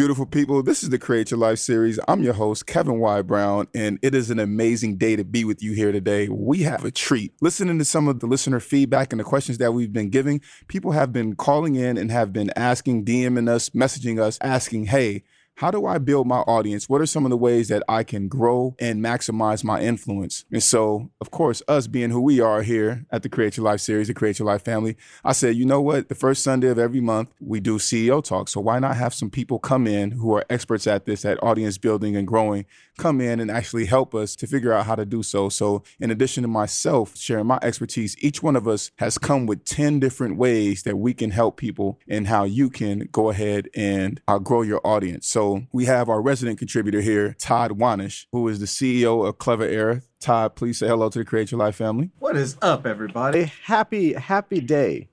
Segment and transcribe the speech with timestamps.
[0.00, 2.00] Beautiful people, this is the Create Your Life series.
[2.08, 3.20] I'm your host, Kevin Y.
[3.20, 6.26] Brown, and it is an amazing day to be with you here today.
[6.26, 7.34] We have a treat.
[7.42, 10.92] Listening to some of the listener feedback and the questions that we've been giving, people
[10.92, 15.22] have been calling in and have been asking, DMing us, messaging us, asking, hey,
[15.60, 16.88] how do I build my audience?
[16.88, 20.46] What are some of the ways that I can grow and maximize my influence?
[20.50, 23.82] And so, of course, us being who we are here at the Create Your Life
[23.82, 26.08] series, the Create Your Life family, I said, you know what?
[26.08, 28.48] The first Sunday of every month, we do CEO talk.
[28.48, 31.76] So why not have some people come in who are experts at this, at audience
[31.76, 32.64] building and growing,
[32.96, 35.48] come in and actually help us to figure out how to do so.
[35.48, 39.64] So, in addition to myself sharing my expertise, each one of us has come with
[39.64, 44.20] 10 different ways that we can help people and how you can go ahead and
[44.28, 45.26] uh, grow your audience.
[45.26, 49.64] So, we have our resident contributor here, Todd Wanish, who is the CEO of Clever
[49.64, 50.02] Era.
[50.20, 52.10] Todd, please say hello to the Create Your Life family.
[52.18, 53.52] What is up, everybody?
[53.64, 55.08] Happy, happy day.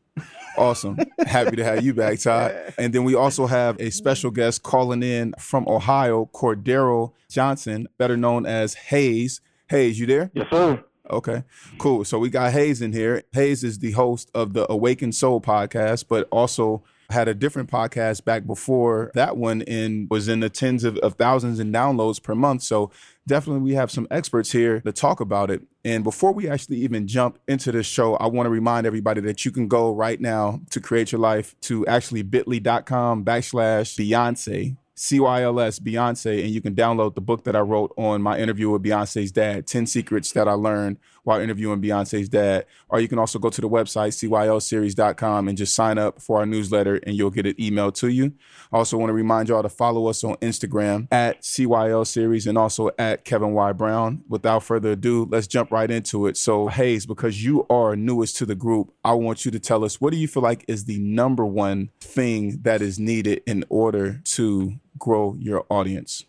[0.57, 0.97] Awesome.
[1.27, 2.73] Happy to have you back, Todd.
[2.79, 8.17] And then we also have a special guest calling in from Ohio, Cordero Johnson, better
[8.17, 9.39] known as Hayes.
[9.69, 10.31] Hayes, you there?
[10.33, 10.83] Yes, sir.
[11.09, 11.43] Okay,
[11.77, 12.03] cool.
[12.03, 13.23] So we got Hayes in here.
[13.33, 18.25] Hayes is the host of the Awakened Soul podcast, but also had a different podcast
[18.25, 22.35] back before that one and was in the tens of, of thousands in downloads per
[22.35, 22.63] month.
[22.63, 22.91] So
[23.25, 25.61] definitely we have some experts here to talk about it.
[25.85, 29.45] And before we actually even jump into this show, I want to remind everybody that
[29.45, 34.75] you can go right now to create your life to actually bit.ly.com backslash Beyonce.
[34.97, 38.81] CYLS Beyonce, and you can download the book that I wrote on my interview with
[38.81, 42.65] Beyonce's dad 10 Secrets That I Learned While Interviewing Beyonce's Dad.
[42.87, 46.45] Or you can also go to the website, cylseries.com, and just sign up for our
[46.45, 48.31] newsletter, and you'll get it emailed to you.
[48.71, 52.57] I also want to remind y'all to follow us on Instagram at CYL Series and
[52.57, 53.73] also at Kevin Y.
[53.73, 54.23] Brown.
[54.29, 56.37] Without further ado, let's jump right into it.
[56.37, 59.99] So, Hayes, because you are newest to the group, I want you to tell us
[59.99, 64.21] what do you feel like is the number one thing that is needed in order
[64.23, 66.23] to grow your audience?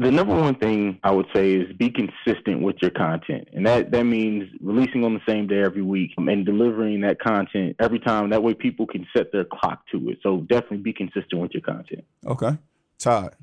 [0.00, 3.48] The number one thing I would say is be consistent with your content.
[3.52, 7.74] And that, that means releasing on the same day every week and delivering that content
[7.80, 8.30] every time.
[8.30, 10.18] That way people can set their clock to it.
[10.22, 12.04] So definitely be consistent with your content.
[12.24, 12.56] Okay.
[12.98, 13.34] Todd.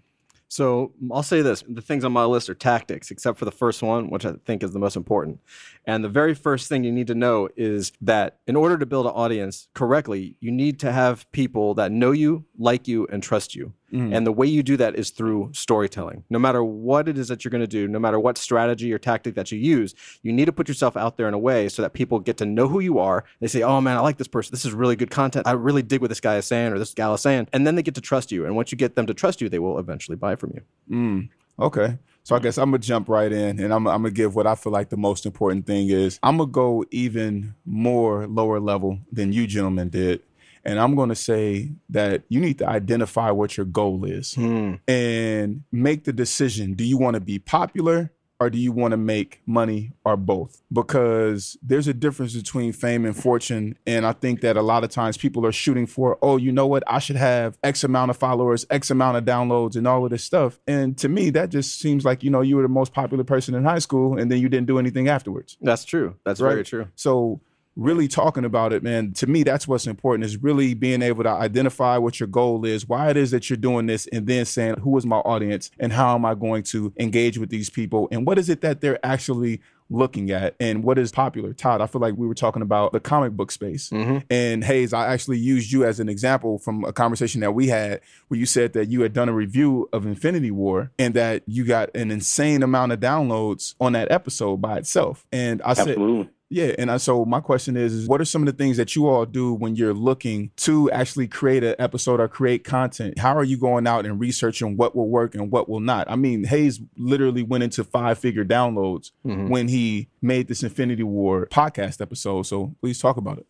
[0.48, 3.82] So I'll say this the things on my list are tactics, except for the first
[3.82, 5.42] one, which I think is the most important.
[5.86, 9.06] And the very first thing you need to know is that in order to build
[9.06, 13.56] an audience correctly, you need to have people that know you, like you, and trust
[13.56, 13.74] you.
[14.14, 16.24] And the way you do that is through storytelling.
[16.30, 19.00] No matter what it is that you're going to do, no matter what strategy or
[19.00, 21.82] tactic that you use, you need to put yourself out there in a way so
[21.82, 23.24] that people get to know who you are.
[23.40, 24.52] They say, oh man, I like this person.
[24.52, 25.48] This is really good content.
[25.48, 27.48] I really dig what this guy is saying or this gal is saying.
[27.54, 28.46] And then they get to trust you.
[28.46, 30.62] And once you get them to trust you, they will eventually buy from you.
[30.90, 31.30] Mm,
[31.60, 31.98] okay.
[32.26, 34.56] So I guess I'm gonna jump right in, and I'm, I'm gonna give what I
[34.56, 36.20] feel like the most important thing is.
[36.24, 40.24] I'm gonna go even more lower level than you gentlemen did,
[40.66, 44.76] and I'm gonna say that you need to identify what your goal is hmm.
[44.88, 46.74] and make the decision.
[46.74, 48.12] Do you want to be popular?
[48.38, 50.62] Or do you want to make money or both?
[50.72, 53.78] Because there's a difference between fame and fortune.
[53.88, 56.68] And I think that a lot of times people are shooting for, oh, you know
[56.68, 56.84] what?
[56.86, 60.26] I should have X amount of followers, X amount of downloads, and all of this
[60.26, 60.60] stuff.
[60.68, 63.56] And to me, that just seems like, you know, you were the most popular person
[63.56, 65.56] in high school and then you didn't do anything afterwards.
[65.62, 66.18] That's true.
[66.26, 66.52] That's Right.
[66.52, 66.88] very true.
[66.96, 67.40] So
[67.76, 71.30] really talking about it, man, to me, that's what's important is really being able to
[71.30, 74.76] identify what your goal is, why it is that you're doing this, and then saying,
[74.82, 78.08] who is my audience and how am I going to engage with these people?
[78.12, 81.54] And what is it that they're actually looking at and what is popular.
[81.54, 83.90] Todd, I feel like we were talking about the comic book space.
[83.90, 84.20] Mm-hmm.
[84.30, 88.02] And Hayes, I actually used you as an example from a conversation that we had
[88.28, 91.66] where you said that you had done a review of Infinity War and that you
[91.66, 95.26] got an insane amount of downloads on that episode by itself.
[95.32, 96.30] And I said, Absolutely.
[96.56, 98.96] Yeah, and I, so my question is, is, what are some of the things that
[98.96, 103.20] you all do when you're looking to actually create an episode or create content?
[103.20, 106.10] How are you going out and researching what will work and what will not?
[106.10, 109.50] I mean, Hayes literally went into five figure downloads Mhm.
[109.50, 112.44] when he made this Infinity War podcast episode.
[112.44, 113.48] So please talk about it.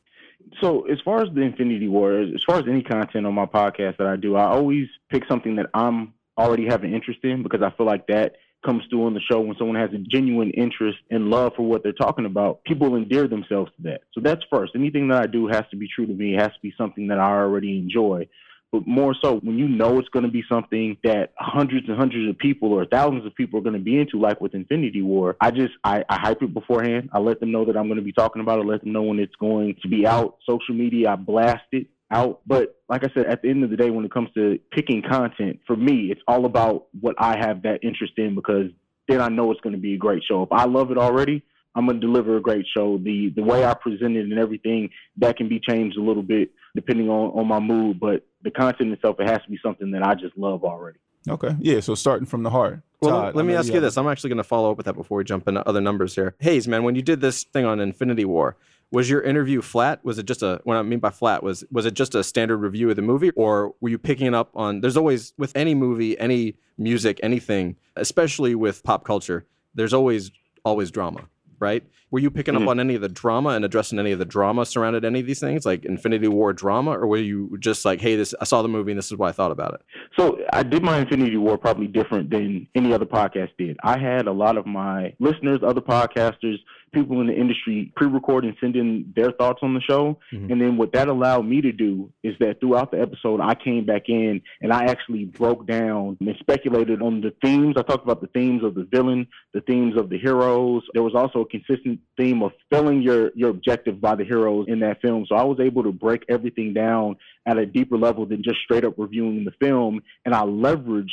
[0.60, 3.98] So as far as the Infinity War, as far as any content on my podcast
[3.98, 7.62] that I do, I always pick something that I'm already have an interest in because
[7.62, 10.98] I feel like that comes through on the show when someone has a genuine interest
[11.12, 12.64] and love for what they're talking about.
[12.64, 14.02] People endear themselves to that.
[14.14, 14.74] So that's first.
[14.76, 16.36] Anything that I do has to be true to me.
[16.36, 18.28] It has to be something that I already enjoy.
[18.72, 22.30] But more so, when you know it's going to be something that hundreds and hundreds
[22.30, 25.38] of people or thousands of people are going to be into, like with Infinity War,
[25.40, 27.10] I just I, I hype it beforehand.
[27.14, 28.66] I let them know that I'm going to be talking about it.
[28.66, 30.40] Let them know when it's going to be out.
[30.50, 32.42] Social media, I blast it out.
[32.46, 35.02] But like I said, at the end of the day, when it comes to picking
[35.02, 38.72] content, for me, it's all about what I have that interest in because
[39.08, 40.44] then I know it's going to be a great show.
[40.44, 41.44] If I love it already,
[41.76, 42.98] I'm going to deliver a great show.
[42.98, 46.52] The the way I present it and everything that can be changed a little bit
[46.76, 50.04] depending on on my mood, but the content itself it has to be something that
[50.04, 51.00] I just love already.
[51.28, 51.56] Okay.
[51.60, 51.80] Yeah.
[51.80, 52.82] So starting from the heart.
[53.02, 53.98] Well, Todd, let I me know ask you this.
[53.98, 56.36] I'm actually going to follow up with that before we jump into other numbers here.
[56.40, 58.56] Hayes, man, when you did this thing on Infinity War,
[58.92, 60.04] was your interview flat?
[60.06, 62.58] Was it just a what I mean by flat was was it just a standard
[62.58, 64.82] review of the movie, or were you picking it up on?
[64.82, 69.46] There's always with any movie, any music, anything, especially with pop culture.
[69.74, 70.32] There's always
[70.64, 71.28] always drama,
[71.60, 71.84] right?
[72.12, 72.62] Were you picking Mhm.
[72.64, 75.26] up on any of the drama and addressing any of the drama surrounded any of
[75.26, 78.62] these things, like Infinity War drama, or were you just like, hey, this I saw
[78.62, 79.82] the movie and this is what I thought about it?
[80.18, 83.76] So I did my Infinity War probably different than any other podcast did.
[83.84, 86.58] I had a lot of my listeners, other podcasters,
[86.96, 90.18] people in the industry pre-record and send in their thoughts on the show.
[90.34, 90.52] Mhm.
[90.52, 93.86] And then what that allowed me to do is that throughout the episode, I came
[93.86, 97.76] back in and I actually broke down and speculated on the themes.
[97.78, 100.84] I talked about the themes of the villain, the themes of the heroes.
[100.94, 104.80] There was also a consistent theme of filling your your objective by the heroes in
[104.80, 105.26] that film.
[105.28, 108.86] So I was able to break everything down at a deeper level than just straight
[108.86, 110.02] up reviewing the film.
[110.26, 111.10] And I leveraged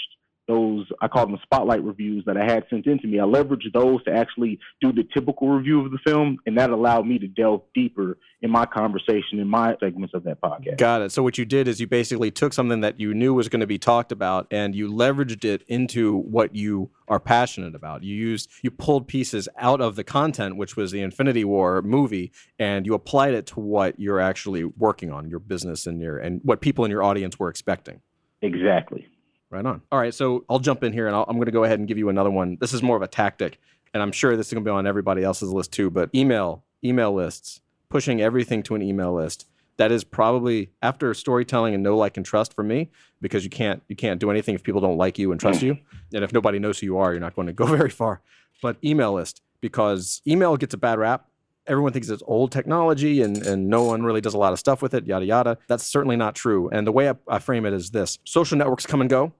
[0.49, 3.21] those, I call them spotlight reviews that I had sent in to me.
[3.21, 6.39] I leveraged those to actually do the typical review of the film.
[6.47, 10.41] And that allowed me to delve deeper in my conversation, in my segments of that
[10.41, 10.79] podcast.
[10.79, 11.13] Got it.
[11.13, 13.69] So what you did is you basically took something that you knew was going to
[13.69, 18.03] be talked about and you leveraged it into what you are passionate about.
[18.03, 22.33] You used you pulled pieces out of the content which was the Infinity War movie
[22.59, 26.41] and you applied it to what you're actually working on, your business and your and
[26.43, 28.01] what people in your audience were expecting.
[28.41, 29.07] Exactly.
[29.53, 29.83] Right on.
[29.93, 31.87] All right, so I'll jump in here and I'll, I'm going to go ahead and
[31.87, 32.57] give you another one.
[32.59, 33.61] This is more of a tactic,
[33.93, 35.91] and I'm sure this is going to be on everybody else's list too.
[35.91, 37.61] But email, email lists,
[37.91, 39.47] pushing everything to an email list.
[39.77, 42.91] That is probably after storytelling and know, like, and trust for me,
[43.21, 45.77] because you can't you can't do anything if people don't like you and trust you,
[46.15, 48.23] and if nobody knows who you are, you're not going to go very far.
[48.63, 51.29] But email list, because email gets a bad rap
[51.67, 54.83] everyone thinks it's old technology and, and no one really does a lot of stuff
[54.83, 55.57] with it, yada, yada.
[55.69, 56.69] That's certainly not true.
[56.71, 59.33] And the way I, I frame it is this social networks come and go.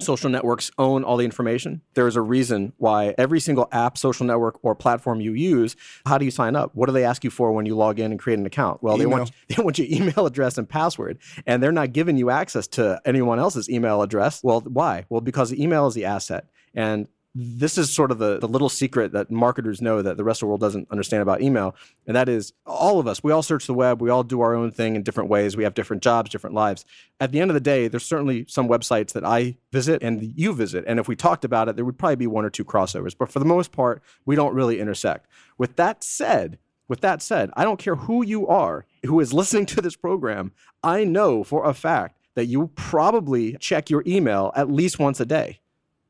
[0.00, 1.82] Social networks own all the information.
[1.94, 6.18] There is a reason why every single app, social network, or platform you use, how
[6.18, 6.74] do you sign up?
[6.74, 8.82] What do they ask you for when you log in and create an account?
[8.82, 12.30] Well, they want they want your email address and password, and they're not giving you
[12.30, 14.42] access to anyone else's email address.
[14.42, 15.06] Well, why?
[15.08, 16.46] Well, because the email is the asset.
[16.74, 17.08] And
[17.40, 20.40] this is sort of the, the little secret that marketers know that the rest of
[20.40, 21.76] the world doesn't understand about email.
[22.04, 24.56] And that is all of us, we all search the web, we all do our
[24.56, 25.56] own thing in different ways.
[25.56, 26.84] We have different jobs, different lives.
[27.20, 30.52] At the end of the day, there's certainly some websites that I visit and you
[30.52, 30.84] visit.
[30.88, 33.14] And if we talked about it, there would probably be one or two crossovers.
[33.16, 35.26] But for the most part, we don't really intersect.
[35.56, 36.58] With that said,
[36.88, 40.50] with that said, I don't care who you are who is listening to this program.
[40.82, 45.26] I know for a fact that you probably check your email at least once a
[45.26, 45.60] day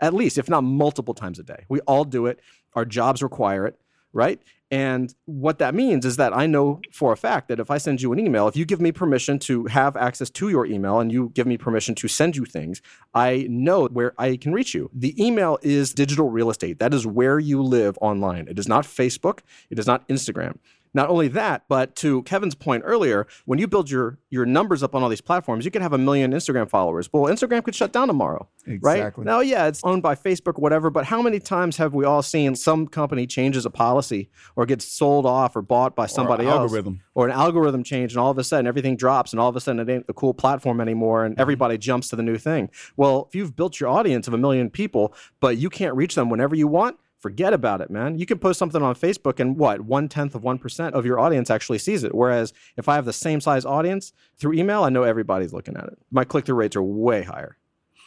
[0.01, 1.65] at least, if not multiple times a day.
[1.69, 2.41] We all do it.
[2.75, 3.79] Our jobs require it,
[4.13, 4.41] right?
[4.71, 8.03] And what that means is that I know for a fact that if I send
[8.03, 11.11] you an email, if you give me permission to have access to your email and
[11.11, 12.83] you give me permission to send you things,
[13.15, 14.91] I know where I can reach you.
[14.93, 16.81] The email is digital real estate.
[16.81, 18.47] That is where you live online.
[18.47, 19.41] It is not Facebook,
[19.71, 20.59] it is not Instagram.
[20.95, 24.95] Not only that, but to Kevin's point earlier, when you build your your numbers up
[24.95, 27.11] on all these platforms, you could have a million Instagram followers.
[27.13, 28.49] Well, Instagram could shut down tomorrow,
[28.81, 29.17] right?
[29.19, 30.91] Now, yeah, it's owned by Facebook, whatever.
[30.91, 34.85] But how many times have we all seen some company changes a policy or gets
[34.85, 37.01] sold off or bought by somebody else, algorithm.
[37.15, 39.61] or an algorithm change, and all of a sudden everything drops, and all of a
[39.61, 41.41] sudden it ain't the cool platform anymore, and mm-hmm.
[41.41, 42.71] everybody jumps to the new thing?
[42.97, 46.31] Well, if you've built your audience of a million people, but you can't reach them
[46.31, 48.19] whenever you want forget about it, man.
[48.19, 51.51] You can post something on Facebook and what, one tenth of 1% of your audience
[51.51, 52.15] actually sees it.
[52.15, 55.85] Whereas if I have the same size audience through email, I know everybody's looking at
[55.85, 55.99] it.
[56.11, 57.57] My click through rates are way higher.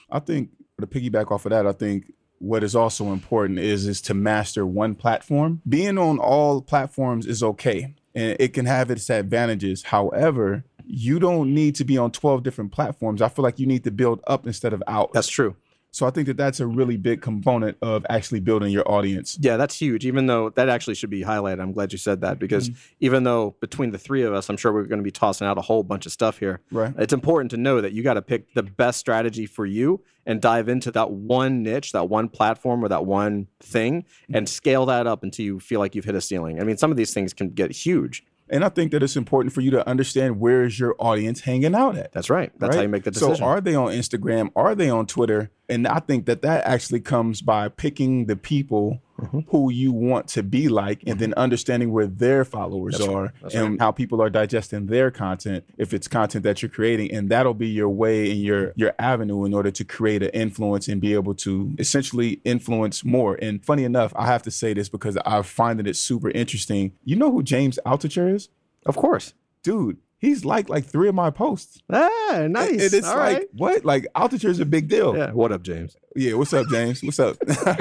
[0.10, 0.50] I think
[0.80, 4.66] to piggyback off of that, I think what is also important is is to master
[4.66, 5.62] one platform.
[5.68, 9.84] Being on all platforms is okay, and it can have its advantages.
[9.84, 13.22] However, you don't need to be on 12 different platforms.
[13.22, 15.14] I feel like you need to build up instead of out.
[15.14, 15.56] That's true.
[15.94, 19.38] So I think that that's a really big component of actually building your audience.
[19.42, 20.06] Yeah, that's huge.
[20.06, 21.60] Even though that actually should be highlighted.
[21.62, 22.80] I'm glad you said that because Mm-hmm.
[23.02, 25.58] even though between the three of us, I'm sure we're going to be tossing out
[25.58, 26.62] a whole bunch of stuff here.
[26.72, 26.94] Right.
[26.98, 30.40] It's important to know that you got to pick the best strategy for you and
[30.42, 34.36] dive into that one niche, that one platform, or that one thing, Mm-hmm.
[34.36, 36.62] and scale that up until you feel like you've hit a ceiling.
[36.62, 38.24] I mean, some of these things can get huge.
[38.52, 41.74] And I think that it's important for you to understand where is your audience hanging
[41.74, 42.12] out at.
[42.12, 42.52] That's right.
[42.60, 43.38] That's how you make the decision.
[43.38, 44.52] So are they on Instagram?
[44.58, 45.50] Are they on Twitter?
[45.70, 49.40] And I think that that actually comes by picking the people Mm-hmm.
[49.50, 53.54] who you want to be like, and then understanding where their followers That's are That's
[53.54, 55.64] and how people are digesting their content.
[55.78, 59.46] If it's content that you're creating, and that'll be your way and your your avenue
[59.46, 63.36] in order to create an influence and be able to essentially influence more.
[63.36, 66.94] And funny enough, I have to say this because I find that it's super interesting.
[67.04, 68.50] You know who James Altucher is?
[68.86, 69.34] of course.
[69.64, 71.82] Dude, he's liked like three of my posts.
[71.92, 72.70] Ah, nice.
[72.70, 73.48] And it's All like, right.
[73.54, 73.84] what?
[73.84, 75.18] Like, Altucher is a big deal.
[75.18, 75.32] Yeah.
[75.32, 75.98] What up, James?
[76.16, 77.04] Yeah, what's up, James?
[77.04, 77.38] What's up?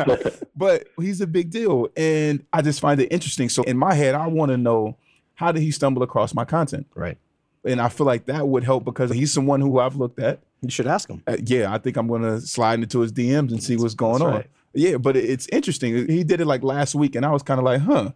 [0.57, 1.89] but he's a big deal.
[1.97, 3.49] And I just find it interesting.
[3.51, 4.97] So in my head, I want to know
[5.35, 6.87] how did he stumble across my content?
[6.95, 7.19] Right.
[7.65, 10.41] And I feel like that would help because he's someone who I've looked at.
[10.63, 11.23] You should ask him.
[11.27, 14.15] Uh, yeah, I think I'm going to slide into his DMs and see what's going
[14.15, 14.33] That's on.
[14.33, 14.47] right.
[14.73, 16.09] Yeah, but it's interesting.
[16.09, 18.13] He did it like last week, and I was kind of like, huh.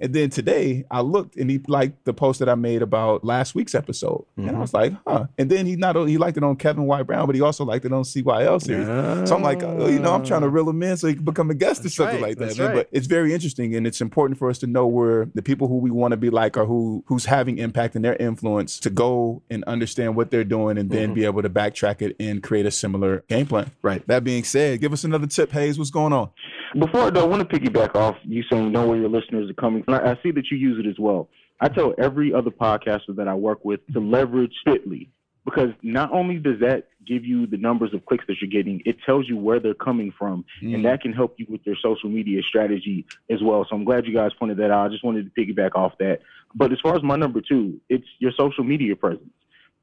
[0.00, 3.54] And then today I looked and he liked the post that I made about last
[3.54, 4.24] week's episode.
[4.36, 4.56] And Mm-hmm.
[4.56, 5.26] I was like, huh.
[5.38, 7.02] And then he not only he liked it on Kevin Y.
[7.02, 8.86] Brown, but he also liked it on CYL series.
[9.28, 11.24] So I'm like, oh, you know, I'm trying to reel him in so he can
[11.24, 12.46] become a guest or something right, like that.
[12.46, 12.68] that's man.
[12.68, 12.74] right.
[12.76, 15.78] But it's very interesting and it's important for us to know where the people who
[15.78, 19.42] we want to be like are who who's having impact and their influence to go
[19.50, 20.98] and understand what they're doing and Mm-hmm.
[20.98, 23.70] then be able to backtrack it and create a similar game plan.
[23.82, 24.06] Right.
[24.06, 25.78] That being said, give us another tip, Hayes.
[25.78, 26.30] What's going on?
[26.78, 29.83] Before though, I want to piggyback off you saying know where your listeners are coming
[29.84, 29.94] from.
[29.94, 31.28] I I see that you use it as well.
[31.60, 35.08] I tell every other podcaster that I work with to leverage Bitly
[35.44, 38.96] because not only does that give you the numbers of clicks that you're getting, it
[39.04, 40.82] tells you where they're coming from, and mm.
[40.84, 43.66] that can help you with your social media strategy as well.
[43.68, 44.86] So I'm glad you guys pointed that out.
[44.86, 46.20] I just wanted to piggyback off that.
[46.54, 49.30] But as far as my number two, it's your social media presence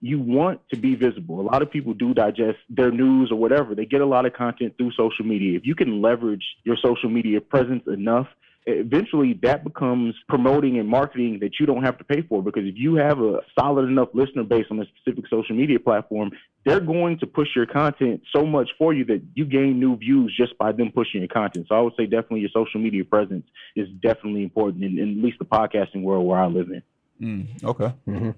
[0.01, 1.39] you want to be visible.
[1.39, 3.75] A lot of people do digest their news or whatever.
[3.75, 5.55] They get a lot of content through social media.
[5.55, 8.27] If you can leverage your social media presence enough,
[8.65, 12.75] eventually that becomes promoting and marketing that you don't have to pay for because if
[12.77, 16.31] you have a solid enough listener base on a specific social media platform,
[16.65, 20.33] they're going to push your content so much for you that you gain new views
[20.37, 21.65] just by them pushing your content.
[21.69, 25.23] So I would say definitely your social media presence is definitely important in, in at
[25.23, 26.83] least the podcasting world where I live in.
[27.21, 27.93] Mm, okay.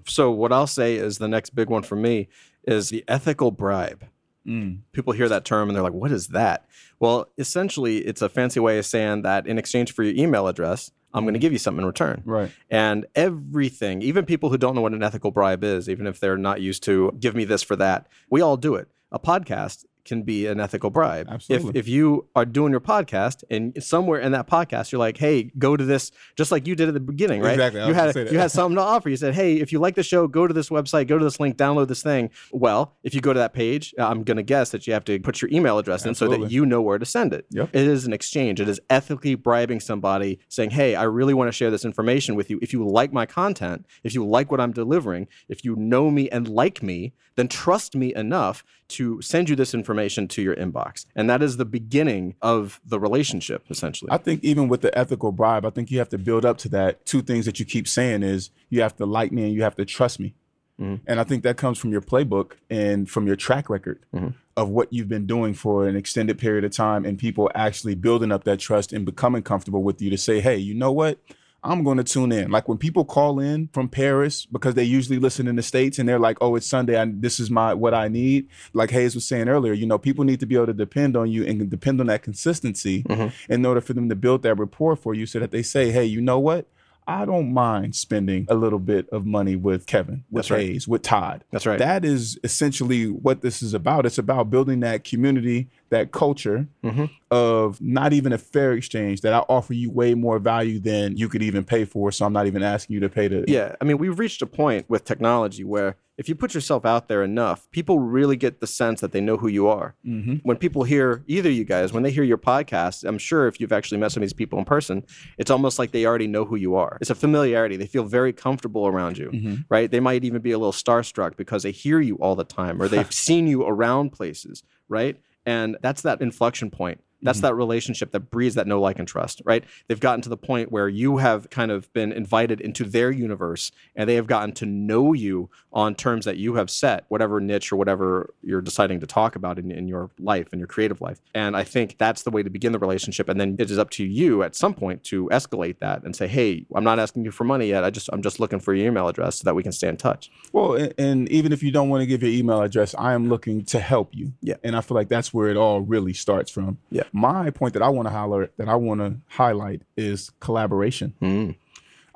[0.06, 2.28] So what I'll say is the next big one for me
[2.64, 4.04] is the ethical bribe.
[4.46, 4.80] Mm.
[4.92, 6.66] People hear that term and they're like, "What is that?"
[7.00, 10.90] Well, essentially, it's a fancy way of saying that in exchange for your email address,
[11.14, 12.22] I'm going to give you something in return.
[12.24, 12.50] Right.
[12.68, 16.36] And everything, even people who don't know what an ethical bribe is, even if they're
[16.36, 18.88] not used to give me this for that, we all do it.
[19.12, 21.28] A podcast can be an ethical bribe.
[21.30, 21.70] Absolutely.
[21.70, 25.50] If if you are doing your podcast and somewhere in that podcast you're like, "Hey,
[25.58, 27.52] go to this," just like you did at the beginning, right?
[27.52, 27.80] Exactly.
[27.80, 29.08] I You had you had something to offer.
[29.08, 31.40] You said, "Hey, if you like the show, go to this website, go to this
[31.40, 34.70] link, download this thing." Well, if you go to that page, I'm going to guess
[34.70, 37.06] that you have to put your email address in so that you know where to
[37.06, 37.46] send it.
[37.50, 37.70] Yep.
[37.72, 38.60] It is an exchange.
[38.60, 42.50] It is ethically bribing somebody saying, Hey, I really want to share this information with
[42.50, 42.58] you.
[42.62, 46.28] If you like my content, if you like what I'm delivering, if you know me
[46.30, 51.06] and like me, then trust me enough to send you this information to your inbox.
[51.14, 54.10] And that is the beginning of the relationship, essentially.
[54.10, 56.68] I think even with the ethical bribe, I think you have to build up to
[56.70, 57.04] that.
[57.06, 59.76] Two things that you keep saying is you have to like me and you have
[59.76, 60.34] to trust me.
[60.80, 61.04] Mm-hmm.
[61.06, 64.30] And I think that comes from your playbook and from your track record mm-hmm.
[64.56, 68.32] of what you've been doing for an extended period of time and people actually building
[68.32, 71.18] up that trust and becoming comfortable with you to say, hey, you know what?
[71.64, 72.50] I'm going to tune in.
[72.50, 76.08] Like when people call in from Paris because they usually listen in the states and
[76.08, 77.00] they're like, "Oh, it's Sunday.
[77.00, 80.24] I, this is my what I need." Like Hayes was saying earlier, you know, people
[80.24, 83.52] need to be able to depend on you and depend on that consistency mm-hmm.
[83.52, 86.04] in order for them to build that rapport for you, so that they say, "Hey,
[86.04, 86.66] you know what?
[87.06, 90.60] I don't mind spending a little bit of money with Kevin, with That's right.
[90.60, 91.78] Hayes, with Todd." That's right.
[91.78, 94.06] That is essentially what this is about.
[94.06, 97.04] It's about building that community, that culture Mm-hmm.
[97.30, 99.20] of not even a fair exchange.
[99.22, 102.10] That I offer you way more value than you could even pay for.
[102.12, 103.44] So I'm not even asking you to pay to.
[103.48, 107.08] Yeah, I mean, we've reached a point with technology where if you put yourself out
[107.08, 109.96] there enough, people really get the sense that they know who you are.
[110.06, 110.34] Mm-hmm.
[110.44, 113.72] When people hear either you guys, when they hear your podcast, I'm sure if you've
[113.72, 115.04] actually met some of these people in person,
[115.38, 116.98] it's almost like they already know who you are.
[117.00, 117.76] It's a familiarity.
[117.76, 119.54] They feel very comfortable around you, Mm-hmm.
[119.68, 119.90] right?
[119.90, 122.86] They might even be a little starstruck because they hear you all the time or
[122.86, 125.20] they've seen you around places, right?
[125.44, 127.46] And that's that inflection point That's mm-hmm.
[127.46, 129.64] that relationship that breeds that no like and trust, right?
[129.88, 133.72] They've gotten to the point where you have kind of been invited into their universe
[133.96, 137.72] and they have gotten to know you on terms that you have set, whatever niche
[137.72, 141.20] or whatever you're deciding to talk about in, in your life, in your creative life.
[141.34, 143.28] And I think that's the way to begin the relationship.
[143.28, 146.28] And then it is up to you at some point to escalate that and say,
[146.28, 147.84] hey, I'm not asking you for money yet.
[147.84, 149.96] I just I'm just looking for your email address so that we can stay in
[149.96, 150.30] touch.
[150.52, 153.28] Well, and, and even if you don't want to give your email address, I am
[153.28, 154.32] looking to help you.
[154.42, 154.56] Yeah.
[154.62, 156.78] And I feel like that's where it all really starts from.
[156.90, 157.04] Yeah.
[157.16, 161.14] My point that I want to holler that I want to highlight is collaboration.
[161.20, 161.50] Hmm.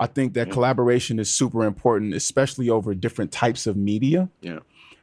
[0.00, 0.52] I think that hmm.
[0.52, 4.28] collaboration is super important, especially over different types of media.
[4.40, 4.58] Yeah.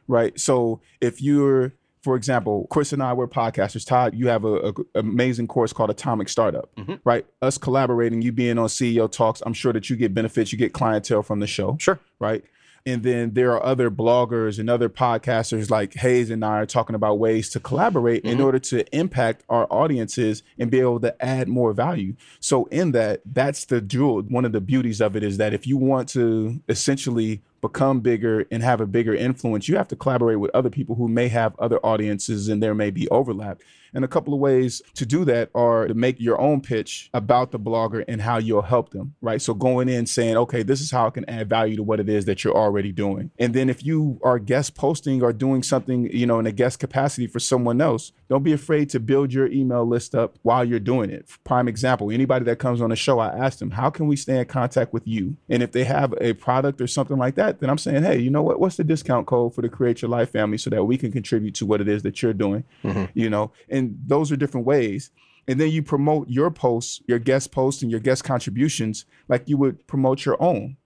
[0.06, 0.38] Right.
[0.38, 1.72] So if you're,
[2.02, 3.86] for example, Chris and I were podcasters.
[3.86, 6.68] Todd, you have a, a amazing course called Atomic Startup.
[6.76, 6.96] Mm-hmm.
[7.02, 7.24] Right.
[7.40, 10.74] Us collaborating, you being on CEO Talks, I'm sure that you get benefits, you get
[10.74, 11.98] clientele from the show Sure.
[12.20, 12.44] right?
[12.86, 16.94] And then there are other bloggers and other podcasters like Hayes and I are talking
[16.94, 18.44] about ways to collaborate in mm-hmm.
[18.44, 22.14] order to impact our audiences and be able to add more value.
[22.38, 24.22] So in that, that's the jewel.
[24.22, 28.46] One of the beauties of it is that if you want to essentially become bigger
[28.52, 31.58] and have a bigger influence, you have to collaborate with other people who may have
[31.58, 33.60] other audiences and there may be overlap.
[33.96, 37.50] And a couple of ways to do that are to make your own pitch about
[37.50, 39.40] the blogger and how you'll help them, right?
[39.40, 42.10] So going in saying, okay, this is how I can add value to what it
[42.10, 43.30] is that you're already doing.
[43.38, 46.78] And then if you are guest posting or doing something, you know, in a guest
[46.78, 50.78] capacity for someone else, don't be afraid to build your email list up while you're
[50.78, 51.26] doing it.
[51.44, 54.40] Prime example, anybody that comes on the show, I ask them, how can we stay
[54.40, 55.38] in contact with you?
[55.48, 58.28] And if they have a product or something like that, then I'm saying, hey, you
[58.28, 58.60] know what?
[58.60, 61.54] What's the discount code for the Create Your Life family so that we can contribute
[61.54, 62.64] to what it is that you're doing?
[62.84, 63.04] Mm-hmm.
[63.14, 65.10] You know, and those are different ways.
[65.48, 69.56] And then you promote your posts, your guest posts, and your guest contributions like you
[69.58, 70.76] would promote your own.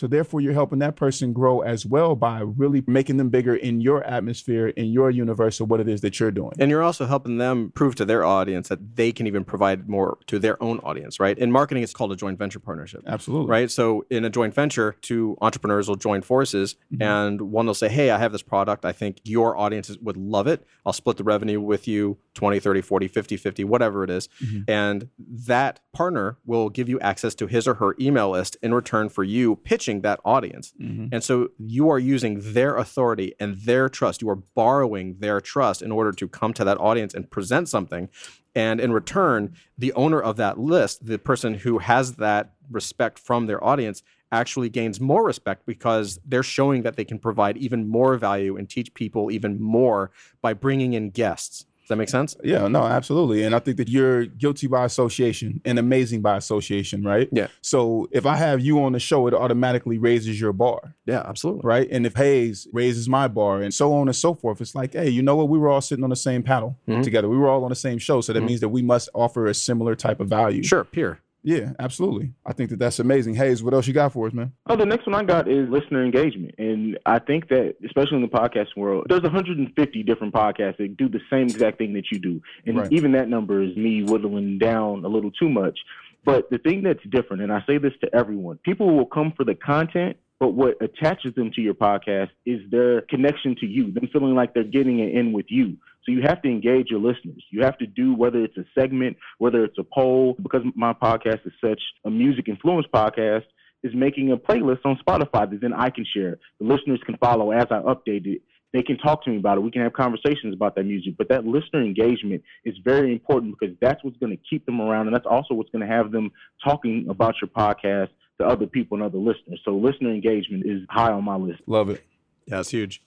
[0.00, 3.82] So therefore, you're helping that person grow as well by really making them bigger in
[3.82, 6.52] your atmosphere, in your universe of what it is that you're doing.
[6.58, 10.16] And you're also helping them prove to their audience that they can even provide more
[10.28, 11.36] to their own audience, right?
[11.36, 13.02] In marketing, it's called a joint venture partnership.
[13.06, 13.50] Absolutely.
[13.50, 13.70] Right.
[13.70, 17.02] So in a joint venture, two entrepreneurs will join forces mm-hmm.
[17.02, 18.86] and one will say, Hey, I have this product.
[18.86, 20.66] I think your audiences would love it.
[20.86, 24.30] I'll split the revenue with you 20, 30, 40, 50, 50, whatever it is.
[24.42, 24.62] Mm-hmm.
[24.66, 29.10] And that partner will give you access to his or her email list in return
[29.10, 30.72] for you pitching that audience.
[30.80, 31.08] Mm-hmm.
[31.12, 34.22] And so you are using their authority and their trust.
[34.22, 38.08] You are borrowing their trust in order to come to that audience and present something.
[38.54, 43.46] And in return, the owner of that list, the person who has that respect from
[43.46, 48.16] their audience, actually gains more respect because they're showing that they can provide even more
[48.16, 51.66] value and teach people even more by bringing in guests.
[51.90, 52.36] Does that make sense?
[52.44, 53.42] Yeah, no, absolutely.
[53.42, 57.28] And I think that you're guilty by association and amazing by association, right?
[57.32, 57.48] Yeah.
[57.62, 60.94] So if I have you on the show, it automatically raises your bar.
[61.04, 61.62] Yeah, absolutely.
[61.64, 61.88] right?
[61.90, 65.08] And if Hayes raises my bar and so on and so forth, it's like, hey,
[65.08, 65.48] you know what?
[65.48, 67.02] We were all sitting on the same panel mm-hmm.
[67.02, 67.28] together.
[67.28, 68.20] We were all on the same show.
[68.20, 68.46] So that mm-hmm.
[68.46, 70.62] means that we must offer a similar type of value.
[70.62, 71.18] Sure, peer.
[71.42, 72.32] Yeah, absolutely.
[72.44, 73.34] I think that that's amazing.
[73.34, 74.52] Hayes, what else you got for us, man?
[74.66, 76.54] Oh, the next one I got is listener engagement.
[76.58, 81.08] And I think that, especially in the podcast world, there's 150 different podcasts that do
[81.08, 82.42] the same exact thing that you do.
[82.66, 82.92] And Right.
[82.92, 85.78] even that number is me whittling down a little too much.
[86.24, 89.44] But the thing that's different, and I say this to everyone, people will come for
[89.44, 94.08] the content, but what attaches them to your podcast is their connection to you, them
[94.12, 95.78] feeling like they're getting it in with you.
[96.04, 97.44] So you have to engage your listeners.
[97.50, 101.46] You have to do whether it's a segment, whether it's a poll, because my podcast
[101.46, 103.44] is such a music influence podcast,
[103.82, 106.38] is making a playlist on Spotify that then I can share.
[106.58, 108.42] The listeners can follow as I update it.
[108.72, 109.62] They can talk to me about it.
[109.62, 111.14] We can have conversations about that music.
[111.18, 115.08] But that listener engagement is very important because that's what's going to keep them around.
[115.08, 116.30] And that's also what's going to have them
[116.64, 118.10] talking about your podcast
[118.40, 119.60] to other people and other listeners.
[119.64, 121.62] So listener engagement is high on my list.
[121.66, 122.04] Love it.
[122.46, 123.02] Yeah, it's huge.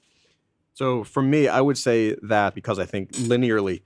[0.74, 3.82] So for me, I would say that because I think linearly,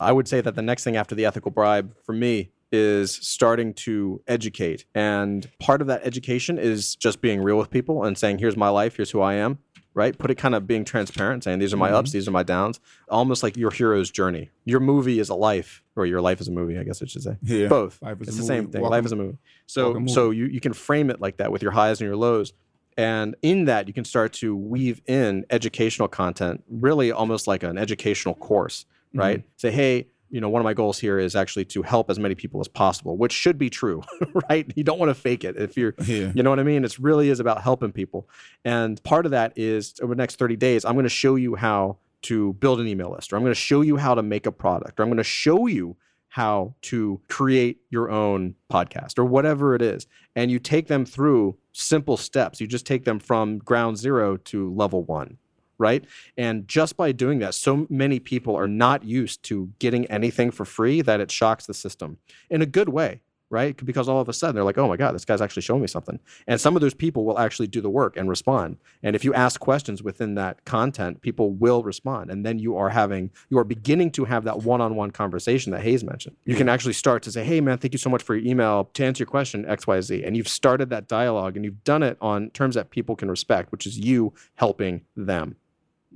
[0.00, 3.74] I would say that the next thing after the ethical bribe for me is starting
[3.74, 4.84] to educate.
[4.94, 8.70] And part of that education is just being real with people and saying, here's my
[8.70, 9.58] life, here's who I am,
[9.94, 10.16] right?
[10.16, 12.80] Put it kind of being transparent, saying, these are my ups, these are my downs,
[13.10, 14.50] almost like your hero's journey.
[14.64, 17.22] Your movie is a life, or your life is a movie, I guess I should
[17.22, 17.36] say.
[17.42, 17.68] Yeah.
[17.68, 17.98] Both.
[18.02, 18.80] It's the same thing.
[18.80, 19.36] Walk life is a movie.
[19.66, 20.12] So, movie.
[20.12, 22.54] so you, you can frame it like that with your highs and your lows.
[22.96, 27.78] And in that, you can start to weave in educational content, really almost like an
[27.78, 29.38] educational course, right?
[29.40, 29.48] Mm-hmm.
[29.56, 32.34] Say, hey, you know, one of my goals here is actually to help as many
[32.34, 34.02] people as possible, which should be true,
[34.48, 34.70] right?
[34.74, 35.56] You don't want to fake it.
[35.58, 36.32] If you're, Yeah.
[36.34, 36.84] you know what I mean?
[36.84, 38.28] It really is about helping people.
[38.64, 41.54] And part of that is over the next 30 days, I'm going to show you
[41.54, 44.46] how to build an email list, or I'm going to show you how to make
[44.46, 45.96] a product, or I'm going to show you
[46.32, 50.06] how to create your own podcast or whatever it is.
[50.34, 52.58] And you take them through simple steps.
[52.58, 55.36] You just take them from ground zero to level one,
[55.76, 56.06] right?
[56.38, 60.64] And just by doing that, so many people are not used to getting anything for
[60.64, 62.16] free that it shocks the system
[62.48, 63.20] in a good way
[63.52, 63.76] right?
[63.84, 65.86] Because all of a sudden they're like, oh my God, this guy's actually showing me
[65.86, 66.18] something.
[66.46, 68.78] And some of those people will actually do the work and respond.
[69.02, 72.30] And if you ask questions within that content, people will respond.
[72.30, 75.70] And then you are having, you are beginning to have that one on one conversation
[75.72, 76.34] that Hayes mentioned.
[76.44, 78.88] You can actually start to say, hey man, thank you so much for your email
[78.94, 80.26] to answer your question, XYZ.
[80.26, 83.70] And you've started that dialogue and you've done it on terms that people can respect,
[83.70, 85.56] which is you helping them.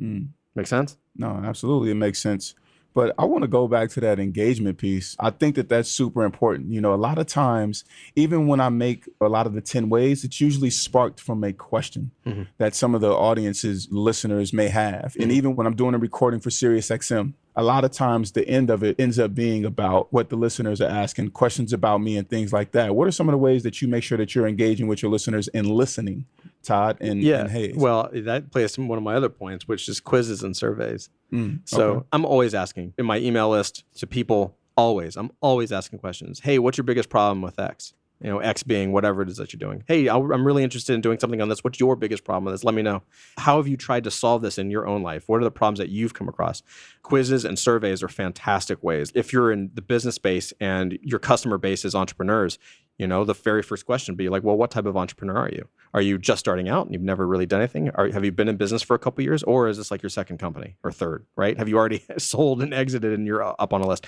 [0.00, 0.28] Mm.
[0.54, 0.96] Make sense?
[1.14, 1.90] No, absolutely.
[1.90, 2.54] It makes sense.
[2.96, 5.16] But I want to go back to that engagement piece.
[5.20, 6.70] I think that that's super important.
[6.70, 7.84] You know, a lot of times,
[8.16, 11.52] even when I make a lot of the 10 ways, it's usually sparked from a
[11.52, 12.42] question Mm-hmm.
[12.58, 15.14] that some of the audience's listeners may have.
[15.20, 18.68] And even when I'm doing a recording for SiriusXM, a lot of times the end
[18.68, 22.28] of it ends up being about what the listeners are asking, questions about me and
[22.28, 22.96] things like that.
[22.96, 25.10] What are some of the ways that you make sure that you're engaging with your
[25.10, 26.26] listeners and listening,
[26.66, 27.40] Todd and, yeah.
[27.40, 27.76] and Hayes?
[27.76, 31.08] Well, that plays to one of my other points, which is quizzes and surveys.
[31.32, 32.06] Mm, So okay.
[32.12, 36.40] I'm always asking in my email list to people, always, I'm always asking questions.
[36.40, 37.94] Hey, what's your biggest problem with X?
[38.20, 39.84] You know, X being whatever it is that you're doing.
[39.86, 41.62] Hey, I- I'm really interested in doing something on this.
[41.62, 42.64] What's your biggest problem with this?
[42.64, 43.02] Let me know.
[43.36, 45.24] How have you tried to solve this in your own life?
[45.26, 46.62] What are the problems that you've come across?
[47.02, 49.12] Quizzes and surveys are fantastic ways.
[49.14, 52.58] If you're in the business space and your customer base is entrepreneurs,
[52.98, 55.50] you know, the very first question would be like, well, what type of entrepreneur are
[55.50, 55.68] you?
[55.92, 57.90] Are you just starting out and you've never really done anything?
[57.90, 60.10] Are, have you been in business for a couple years, or is this like your
[60.10, 61.26] second company or third?
[61.36, 61.58] Right?
[61.58, 64.06] Have you already sold and exited and you're up on a list?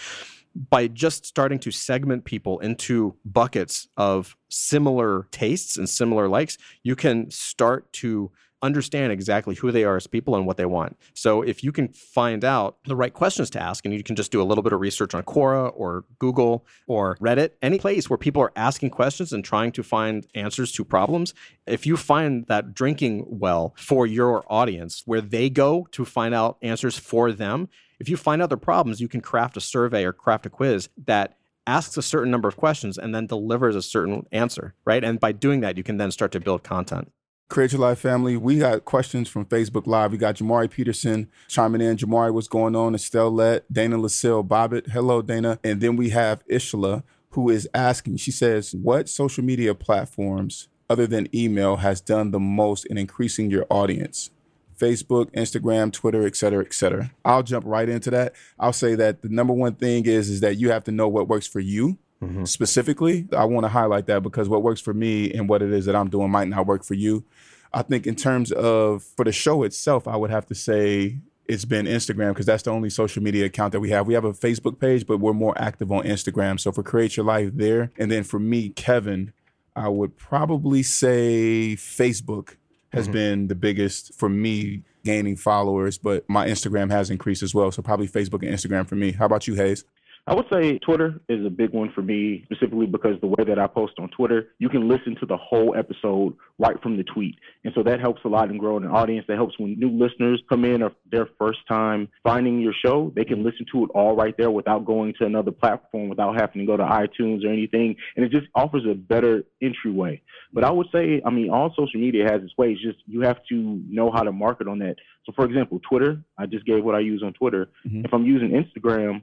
[0.55, 6.97] By just starting to segment people into buckets of similar tastes and similar likes, you
[6.97, 8.31] can start to
[8.63, 10.97] understand exactly who they are as people and what they want.
[11.15, 14.33] So if you can find out the right questions to ask and you can just
[14.33, 18.19] do a little bit of research on Quora or Google or Reddit, any place where
[18.19, 21.35] people are asking questions and trying to find answers to problems,
[21.67, 26.59] if you find that drinking well for your audience where they go to find out
[26.63, 27.69] answers for them,
[28.01, 30.89] if you find out their problems, you can craft a survey or craft a quiz
[31.07, 35.05] that asks a certain number of questions and then delivers a certain answer, right?
[35.05, 37.13] And by doing that, you can then start to build content.
[37.49, 38.37] Create Your Life family.
[38.37, 40.13] We got questions from Facebook Live.
[40.13, 41.97] We got Jamari Peterson chiming in.
[41.97, 42.95] Jamari, what's going on?
[42.95, 44.91] Estelle Lett, Dana Lucille, Bobbitt.
[44.91, 45.59] Hello, Dana.
[45.65, 51.07] And then we have Ishla, who is asking, she says, What social media platforms other
[51.07, 54.31] than email has done the most in increasing your audience?
[54.79, 57.11] Facebook, Instagram, Twitter, et cetera, et cetera.
[57.25, 58.35] I'll jump right into that.
[58.59, 61.29] I'll say that the number one thing is, is that you have to know what
[61.29, 62.45] works for you mm-hmm.
[62.45, 63.27] specifically.
[63.37, 65.97] I want to highlight that because what works for me and what it is that
[65.97, 67.25] I'm doing might not work for you.
[67.73, 71.65] I think in terms of for the show itself, I would have to say it's
[71.65, 74.07] been Instagram because that's the only social media account that we have.
[74.07, 76.61] We have a Facebook page, but we're more active on Instagram.
[76.61, 77.91] So for Create Your Life there.
[77.99, 79.33] And then for me, Kevin,
[79.75, 82.57] I would probably say Facebook
[82.93, 83.13] has mm-hmm.
[83.13, 87.71] been the biggest for me gaining followers, but my Instagram has increased as well.
[87.71, 89.13] So probably Facebook and Instagram for me.
[89.13, 89.85] How about you, Hayes?
[90.29, 93.59] I would say Twitter is a big one for me, specifically because the way that
[93.59, 97.37] I post on Twitter, you can listen to the whole episode right from the tweet.
[97.65, 99.25] And so that helps a lot in growing an audience.
[99.27, 103.25] That helps when new listeners come in or their first time finding your show, they
[103.25, 106.67] can listen to it all right there without going to another platform, without having to
[106.67, 107.97] go to iTunes or anything.
[108.15, 110.21] And it just offers a better entryway.
[110.53, 113.39] But I would say, I mean, all social media has its ways, just you have
[113.49, 114.97] to know how to market on that.
[115.25, 117.71] So, for example, Twitter, I just gave what I use on Twitter.
[117.87, 118.05] Mhm.
[118.05, 119.23] If I'm using Instagram,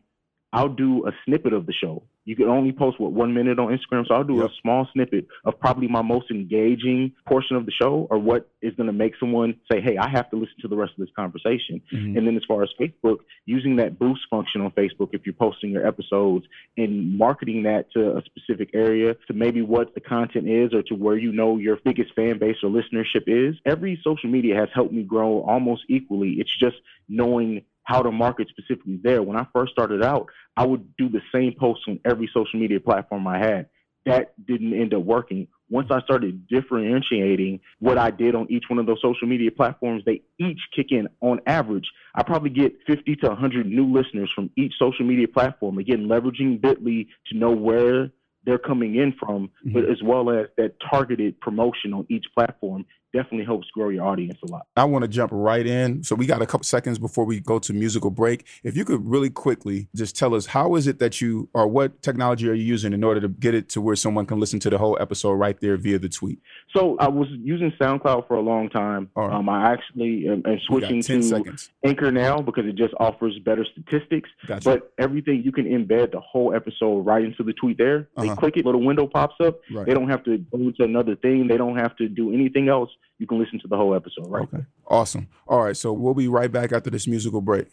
[0.54, 2.04] I'll do a snippet of the show.
[2.24, 4.50] You can only post what one minute on Instagram, so I'll do Yep.
[4.50, 8.74] a small snippet of probably my most engaging portion of the show, or what is
[8.76, 11.14] going to make someone say, "Hey, I have to listen to the rest of this
[11.16, 12.18] conversation." Mhm.
[12.18, 15.70] And then, as far as Facebook, using that boost function on Facebook, if you're posting
[15.70, 20.74] your episodes and marketing that to a specific area, to maybe what the content is,
[20.74, 24.56] or to where you know your biggest fan base or listenership is, every social media
[24.56, 26.40] has helped me grow almost equally.
[26.40, 26.78] It's just
[27.08, 29.24] knowing how to market specifically there.
[29.24, 32.80] When I first started out, I would do the same posts on every social media
[32.80, 33.70] platform I had.
[34.06, 35.48] That didn't end up working.
[35.70, 40.04] Once I started differentiating what I did on each one of those social media platforms,
[40.06, 41.90] they each kick in on average.
[42.14, 45.80] I probably get 50 to 100 new listeners from each social media platform.
[45.80, 48.12] Again, leveraging Bitly to know where
[48.46, 49.92] they're coming in from, but mm-hmm.
[49.92, 52.86] as well as that targeted promotion on each platform
[53.16, 54.68] definitely helps grow your audience a lot.
[54.76, 56.04] I want to jump right in.
[56.04, 58.46] So we got a couple seconds before we go to musical break.
[58.64, 62.02] If you could really quickly just tell us how is it that you or what
[62.02, 64.70] technology are you using in order to get it to where someone can listen to
[64.70, 66.40] the whole episode right there via the tweet?
[66.76, 69.10] So I was using SoundCloud for a long time.
[69.16, 69.32] Right.
[69.32, 71.70] Um, I actually am, am switching 10 to seconds.
[71.86, 74.30] Anchor now because it just offers better statistics.
[74.46, 74.64] Gotcha.
[74.70, 78.10] But everything you can embed the whole episode right into the tweet there.
[78.18, 78.36] They Uh-huh.
[78.36, 79.60] click it, little window pops up.
[79.72, 79.86] Right.
[79.86, 81.48] They don't have to go to another thing.
[81.48, 82.90] They don't have to do anything else.
[83.18, 84.66] You can listen to the whole episode right Okay.
[84.88, 85.28] Awesome.
[85.48, 85.78] All right.
[85.78, 87.68] So we'll be right back after this musical break.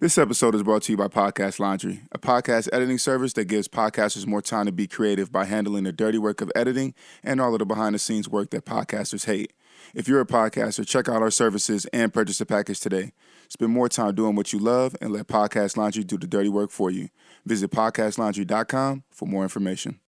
[0.00, 3.68] This episode is brought to you by Podcast Laundry, a podcast editing service that gives
[3.68, 6.92] podcasters more time to be creative by handling the dirty work of editing
[7.22, 9.52] and all of the behind the scenes work that podcasters hate.
[9.94, 13.12] If you're a podcaster, check out our services and purchase a package today.
[13.48, 16.72] Spend more time doing what you love and let Podcast Laundry do the dirty work
[16.72, 17.08] for you.
[17.46, 20.00] Visit podcastlaundry.com for more information.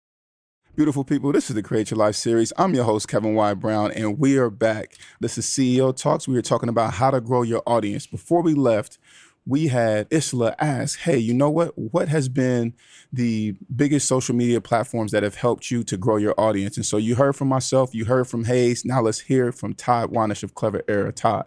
[0.77, 2.53] Beautiful people, this is the Create Your Life series.
[2.57, 3.55] I'm your host, Kevin Y.
[3.55, 4.97] Brown, and we are back.
[5.21, 6.27] This is CEO Talks.
[6.27, 8.09] We are talking about how to grow your audience.
[8.09, 8.99] Before we left,
[9.47, 11.79] we had Isla ask, Hey, you know what?
[11.79, 12.75] What has been
[13.13, 16.77] the biggest social media platforms that have helped you to grow your audience?
[16.77, 18.85] And so you heard from myself, you heard from Hayes.
[18.85, 21.13] Now let's hear from Todd Wanish of Clever Era.
[21.13, 21.47] Todd.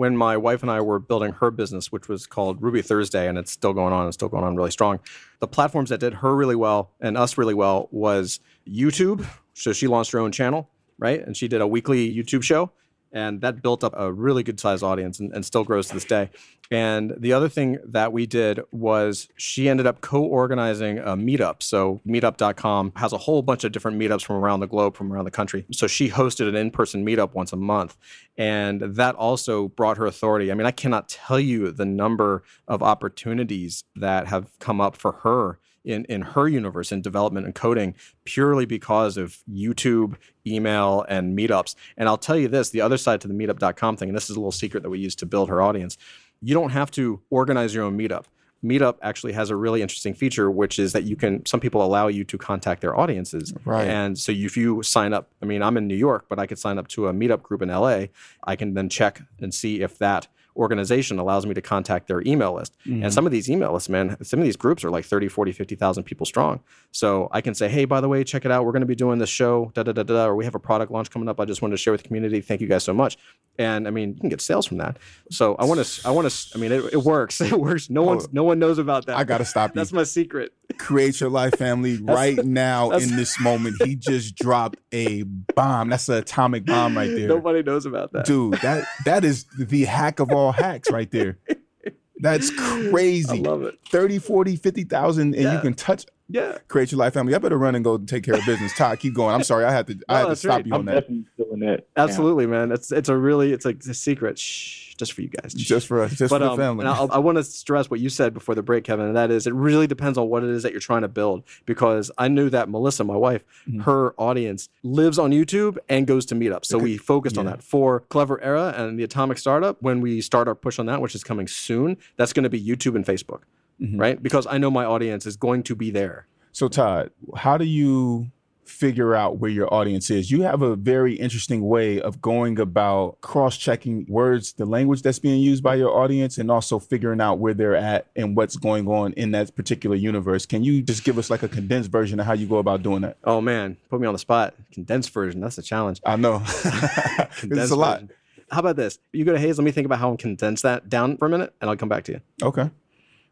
[0.00, 3.36] When my wife and I were building her business, which was called Ruby Thursday, and
[3.36, 4.98] it's still going on, it's still going on really strong.
[5.40, 9.26] The platforms that did her really well and us really well was YouTube.
[9.52, 11.20] So she launched her own channel, right?
[11.20, 12.72] And she did a weekly YouTube show,
[13.12, 16.04] and that built up a really good sized audience and, and still grows to this
[16.04, 16.30] day.
[16.72, 21.62] And the other thing that we did was she ended up co-organizing a meetup.
[21.62, 25.24] So meetup.com has a whole bunch of different meetups from around the globe, from around
[25.24, 25.66] the country.
[25.72, 27.96] So she hosted an in-person meetup once a month.
[28.36, 30.52] And that also brought her authority.
[30.52, 35.12] I mean, I cannot tell you the number of opportunities that have come up for
[35.12, 40.16] her in, in her universe in development and coding purely because of YouTube,
[40.46, 41.74] email, and meetups.
[41.96, 44.36] And I'll tell you this the other side to the meetup.com thing, and this is
[44.36, 45.96] a little secret that we use to build her audience
[46.40, 48.24] you don't have to organize your own meetup.
[48.64, 52.08] Meetup actually has a really interesting feature, which is that you can, some people allow
[52.08, 53.54] you to contact their audiences.
[53.64, 53.88] Right.
[53.88, 56.58] And so if you sign up, I mean, I'm in New York, but I could
[56.58, 58.06] sign up to a meetup group in LA.
[58.44, 62.54] I can then check and see if that organization allows me to contact their email
[62.54, 62.76] list.
[62.84, 63.10] And mm-hmm.
[63.10, 66.04] some of these email lists, man, some of these groups are like 30, 40, 50,000
[66.04, 66.60] people strong.
[66.92, 68.64] So I can say, hey, by the way, check it out.
[68.64, 70.60] We're going to be doing this show, da da da da, or we have a
[70.60, 71.40] product launch coming up.
[71.40, 72.40] I just wanted to share with the community.
[72.40, 73.18] Thank you guys so much.
[73.58, 74.98] And I mean, you can get sales from that.
[75.30, 77.40] So I want to, I want to, I mean, it, it works.
[77.50, 77.90] It works.
[77.90, 79.16] No one's, oh, no one knows about that.
[79.16, 79.80] I got to stop you.
[79.80, 80.52] That's my secret.
[80.78, 83.76] Create Your Life family right now in this moment.
[83.82, 85.88] He just dropped a bomb.
[85.88, 87.28] That's an atomic bomb right there.
[87.28, 88.24] Nobody knows about that.
[88.24, 91.38] Dude, that that is the hack of all hacks right there.
[92.22, 93.38] That's crazy.
[93.38, 93.78] I love it.
[93.88, 96.58] 30, 40, 50,000 and you can touch Yeah.
[96.68, 97.34] create your life family.
[97.34, 98.72] I better run and go take care of business.
[98.76, 99.34] Todd, keep going.
[99.34, 99.64] I'm sorry.
[99.64, 100.66] I had to I had to stop right.
[100.66, 100.94] you on i'm that.
[101.00, 101.84] definitely still in that camp.
[101.96, 102.72] Absolutely, man.
[102.72, 104.38] It's it's a really it's like a secret.
[104.38, 105.52] Shh, just for you guys.
[105.56, 105.64] Shh.
[105.66, 106.86] Just for us, just but for the um, family.
[106.86, 109.46] and I'll- want to stress what you said before the break, Kevin, and that is
[109.46, 111.42] it really depends on what it is that you're trying to build.
[111.66, 113.80] Because I knew that Melissa, my wife, Mm-hmm.
[113.80, 116.66] her audience lives on YouTube and goes to meetups.
[116.66, 119.76] So we focused on that for Clever Era and the Atomic Startup.
[119.82, 122.62] When we start our push on that, which is coming soon, that's going to be
[122.62, 123.40] YouTube and Facebook,
[123.80, 123.98] Mm-hmm.
[123.98, 124.22] right?
[124.22, 126.26] Because I know my audience is going to be there.
[126.52, 128.30] So Todd, how do you
[128.64, 130.30] figure out where your audience is?
[130.30, 135.40] You have a very interesting way of going about cross-checking words, the language that's being
[135.40, 139.12] used by your audience, and also figuring out where they're at and what's going on
[139.14, 140.46] in that particular universe.
[140.46, 143.02] Can you just give us like a condensed version of how you go about doing
[143.02, 143.16] that?
[143.24, 144.54] Oh man, put me on the spot.
[144.72, 145.40] Condensed version.
[145.40, 146.00] That's a challenge.
[146.04, 146.42] I know.
[146.44, 148.00] it's a lot.
[148.00, 148.14] version.
[148.50, 148.98] How about this?
[149.12, 149.58] You go to Hayes.
[149.58, 151.88] Let me think about how I condense that down for a minute, and I'll come
[151.88, 152.20] back to you.
[152.42, 152.68] Okay.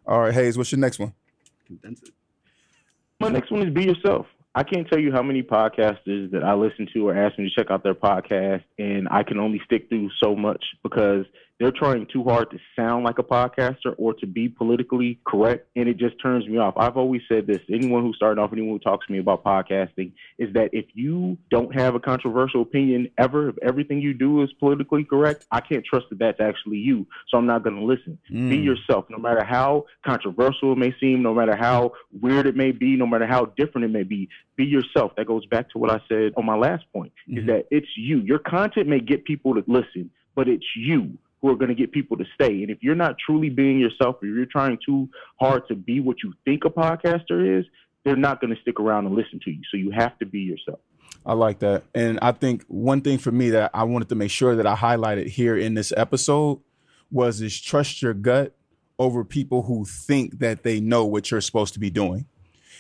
[0.09, 1.13] All right, Hayes, what's your next one?
[3.21, 4.25] My next one is be yourself.
[4.55, 7.55] I can't tell you how many podcasters that I listen to or ask me to
[7.55, 11.27] check out their podcast, and I can only stick through so much because
[11.59, 15.89] they're trying too hard to sound like a podcaster or to be politically correct, and
[15.89, 16.75] it just turns me off.
[16.77, 20.13] I've always said this: anyone who started off, anyone who talks to me about podcasting,
[20.39, 24.53] is that if you don't have a controversial opinion ever, if everything you do is
[24.61, 27.07] politically correct, I can't trust that that's actually you.
[27.29, 28.19] So I'm not going to listen.
[28.29, 28.65] Be mm.
[28.65, 32.97] yourself, no matter how controversial it may seem, no matter how weird it may be,
[32.97, 34.29] no matter how different it may be.
[34.57, 35.13] Be yourself.
[35.17, 37.47] That goes back to what I said on my last point: is mm-hmm.
[37.49, 38.19] that it's you.
[38.21, 41.93] Your content may get people to listen, but it's you who are going to get
[41.93, 42.63] people to stay.
[42.63, 45.09] And if you're not truly being yourself, or you're trying too
[45.41, 47.65] hard to be what you think a podcaster is,
[48.05, 49.61] they're not going to stick around and listen to you.
[49.71, 50.81] So you have to be yourself.
[51.27, 51.85] I like that.
[51.95, 54.75] And I think one thing for me that I wanted to make sure that I
[54.75, 56.61] highlighted here in this episode
[57.11, 58.55] was is trust your gut
[58.99, 62.27] over people who think that they know what you're supposed to be doing.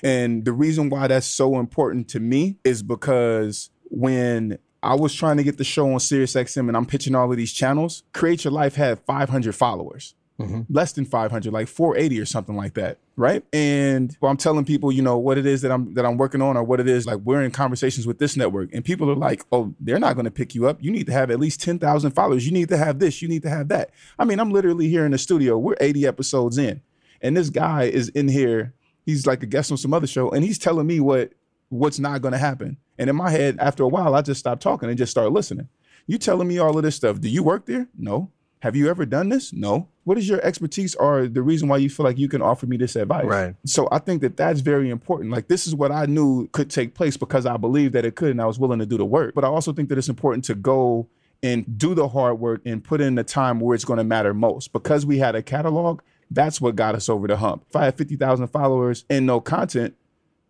[0.03, 5.36] And the reason why that's so important to me is because when I was trying
[5.38, 8.52] to get the show on SiriusXM and I'm pitching all of these channels, Create Your
[8.52, 10.14] Life had 500 followers.
[10.40, 10.72] Mm-hmm.
[10.72, 13.44] Less than 500 like 480 or something like that right?
[13.52, 16.56] And i'm telling people you know what it is that i'm that i'm working on
[16.56, 19.44] or what it is like we're in conversations with this network and people are like
[19.50, 20.78] oh they're not going to pick you up.
[20.80, 22.46] You need to have at least 10,000 followers.
[22.46, 23.20] You need to have this.
[23.20, 23.90] You need to have that.
[24.18, 25.58] I mean i'm literally here in the studio.
[25.58, 26.80] We're 80 episodes in
[27.20, 28.72] and this guy is in here.
[29.04, 31.32] He's like a guest on some other show and he's telling me what
[31.68, 32.76] what's not going to happen.
[32.98, 35.68] And in my head, after a while, I just stopped talking and just started listening.
[36.07, 37.20] You telling me all of this stuff.
[37.20, 37.88] Do you work there?
[37.96, 38.31] No.
[38.61, 39.52] Have you ever done this?
[39.52, 39.88] No.
[40.02, 42.76] What is your expertise or the reason why you feel like you can offer me
[42.76, 43.26] this advice?
[43.26, 43.54] Right.
[43.64, 45.31] So I think that that's very important.
[45.31, 48.31] Like this is what I knew could take place because I believed that it could
[48.31, 49.35] and I was willing to do the work.
[49.35, 51.09] But I also think that it's important to go
[51.42, 54.35] and do the hard work and put in the time where it's going to matter
[54.35, 54.72] most.
[54.72, 56.00] Because we had a catalog,
[56.31, 57.64] that's what got us over the hump.
[57.68, 59.94] If I had 50,000 followers and no content,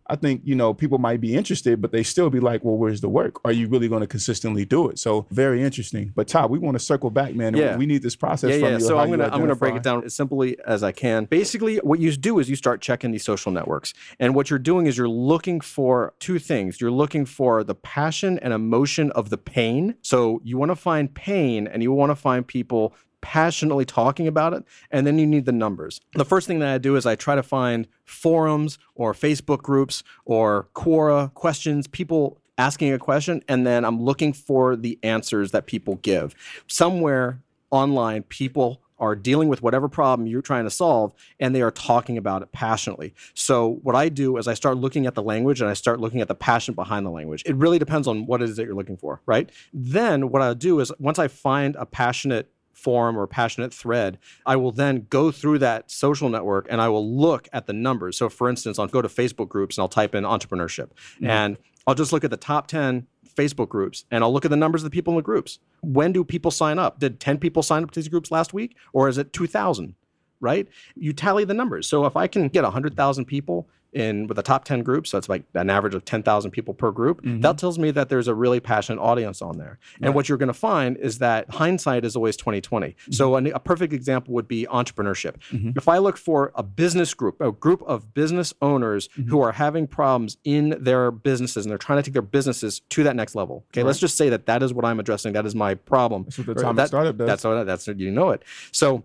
[0.09, 3.01] I think, you know, people might be interested, but they still be like, well, where's
[3.01, 3.39] the work?
[3.45, 4.99] Are you really going to consistently do it?
[4.99, 6.11] So very interesting.
[6.15, 7.55] But Todd, we want to circle back, man.
[7.55, 7.77] Yeah.
[7.77, 8.77] We need this process yeah, from yeah.
[8.79, 8.85] you.
[8.85, 11.25] So I'm gonna I'm gonna break it down as simply as I can.
[11.25, 14.87] Basically, what you do is you start checking these social networks, and what you're doing
[14.87, 16.81] is you're looking for two things.
[16.81, 19.95] You're looking for the passion and emotion of the pain.
[20.01, 24.53] So you want to find pain, and you want to find people passionately talking about
[24.53, 27.15] it and then you need the numbers the first thing that i do is i
[27.15, 33.65] try to find forums or facebook groups or quora questions people asking a question and
[33.65, 36.35] then i'm looking for the answers that people give
[36.67, 41.71] somewhere online people are dealing with whatever problem you're trying to solve and they are
[41.71, 43.13] talking about it passionately.
[43.33, 46.21] So what I do is I start looking at the language and I start looking
[46.21, 47.43] at the passion behind the language.
[47.45, 49.49] It really depends on what it is that you're looking for, right?
[49.73, 54.55] Then what I'll do is once I find a passionate forum or passionate thread, I
[54.55, 58.17] will then go through that social network and I will look at the numbers.
[58.17, 61.27] So for instance, I'll go to Facebook groups and I'll type in entrepreneurship mm-hmm.
[61.27, 64.57] and I'll just look at the top 10 Facebook groups and I'll look at the
[64.57, 65.59] numbers of the people in the groups.
[65.81, 66.99] When do people sign up?
[66.99, 69.95] Did 10 people sign up to these groups last week or is it 2,000?
[70.41, 70.69] Right?
[70.95, 71.87] You tally the numbers.
[71.87, 75.29] So if I can get 100,000 people in with the top 10 groups, so it's
[75.29, 77.41] like an average of 10,000 people per group, mm-hmm.
[77.41, 79.79] that tells me that there's a really passionate audience on there.
[80.01, 82.87] And what you're going to find is that hindsight is always 2020.
[82.87, 83.11] Mm-hmm.
[83.11, 85.35] So a, a perfect example would be entrepreneurship.
[85.51, 85.71] Mm-hmm.
[85.75, 89.87] If I look for a business group, a group of business owners who are having
[89.87, 93.65] problems in their businesses and they're trying to take their businesses to that next level.
[93.71, 95.33] Okay, let's just say that that is what I'm addressing.
[95.33, 96.23] That is my problem.
[96.23, 97.27] That's what the Atomic that- Startup does.
[97.27, 98.43] That's what that's you know it.
[98.71, 99.03] So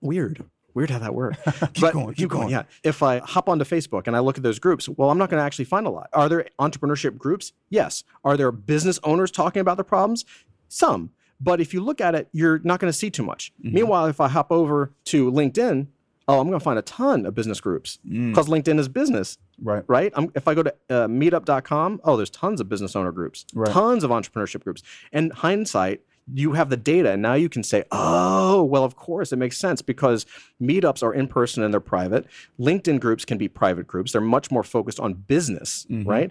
[0.00, 0.44] weird.
[0.74, 1.38] Weird how that worked.
[1.80, 2.50] but going, keep going.
[2.50, 2.64] Yeah.
[2.82, 5.40] If I hop onto Facebook and I look at those groups, well, I'm not going
[5.40, 6.10] to actually find a lot.
[6.12, 7.52] Are there entrepreneurship groups?
[7.70, 8.02] Yes.
[8.24, 10.24] Are there business owners talking about their problems?
[10.68, 11.10] Some.
[11.40, 13.52] But if you look at it, you're not going to see too much.
[13.64, 13.74] Mm-hmm.
[13.74, 15.86] Meanwhile, if I hop over to LinkedIn,
[16.26, 19.84] oh, I'm going to find a ton of business groups because LinkedIn is business Right.
[19.86, 20.12] right?
[20.16, 23.70] I'm, if I go to uh, meetup.com, oh, there's tons of business owner groups, Right.
[23.70, 24.82] tons of entrepreneurship groups.
[25.12, 26.00] And hindsight,
[26.32, 29.58] you have the data, and now you can say, oh, well, of course, it makes
[29.58, 30.24] sense because
[30.60, 32.26] meetups are in person and they're private.
[32.58, 34.12] LinkedIn groups can be private groups.
[34.12, 36.08] They're much more focused on business, mm-hmm.
[36.08, 36.30] right?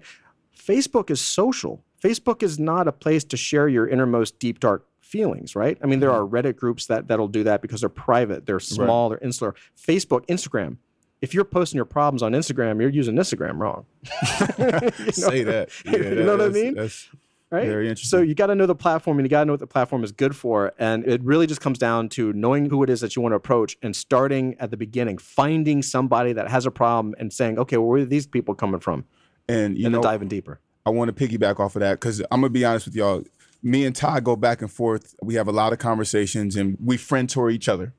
[0.58, 1.84] Facebook is social.
[2.01, 5.77] Facebook is not a place to share your innermost deep, dark feelings, right?
[5.84, 6.36] I mean, there mm-hmm.
[6.36, 9.56] are Reddit groups that that'll do that because they're private, they're small, they're insular.
[9.77, 10.77] Facebook, Instagram.
[11.21, 13.86] If you're posting your problems on Instagram, you're using Instagram wrong.
[15.13, 15.69] Say that.
[15.86, 16.73] Yeah, You know what I mean?
[16.73, 17.10] That's
[17.53, 17.67] right?
[17.67, 19.67] Very So you got to know the platform and you got to know what the
[19.67, 20.73] platform is good for.
[20.77, 23.37] And it really just comes down to knowing who it is that you want to
[23.37, 27.77] approach and starting at the beginning, finding somebody that has a problem and saying, okay,
[27.77, 29.05] well, where are these people coming from?
[29.47, 30.59] and you and know, diving deeper.
[30.85, 33.23] I want to piggyback off of that because I'm gonna be honest with y'all.
[33.61, 35.15] Me and Todd go back and forth.
[35.21, 37.93] We have a lot of conversations and we friend tour each other.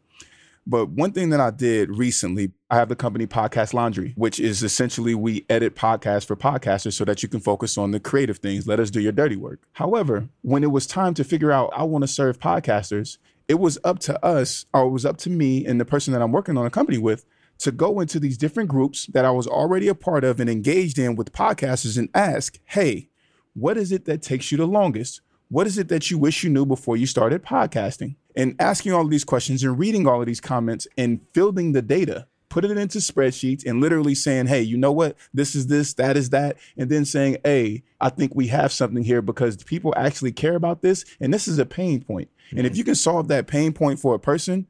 [0.67, 4.63] But one thing that I did recently, I have the company Podcast Laundry, which is
[4.63, 8.67] essentially we edit podcasts for podcasters so that you can focus on the creative things.
[8.67, 9.61] Let us do your dirty work.
[9.73, 13.79] However, when it was time to figure out I want to serve podcasters, it was
[13.85, 16.57] up to us, or it was up to me and the person that I'm working
[16.57, 17.27] on a company with
[17.59, 20.99] to go into these different groups that I was already a part of and engaged
[20.99, 23.11] in with podcasters and ask, hey,
[23.53, 25.21] what is it that takes you the longest?
[25.49, 28.17] What is it that you wish you knew before you started podcasting?
[28.37, 31.83] And asking all of these questions and reading all of these comments and fielding the
[31.83, 35.17] data, putting it into spreadsheets and literally saying, hey, you know what?
[35.33, 36.57] This is this, that is that.
[36.77, 40.83] And then saying, hey, I think we have something here because people actually care about
[40.83, 41.05] this.
[41.21, 42.29] And this is a pain point.
[42.57, 44.67] And if you can solve that pain point for a person,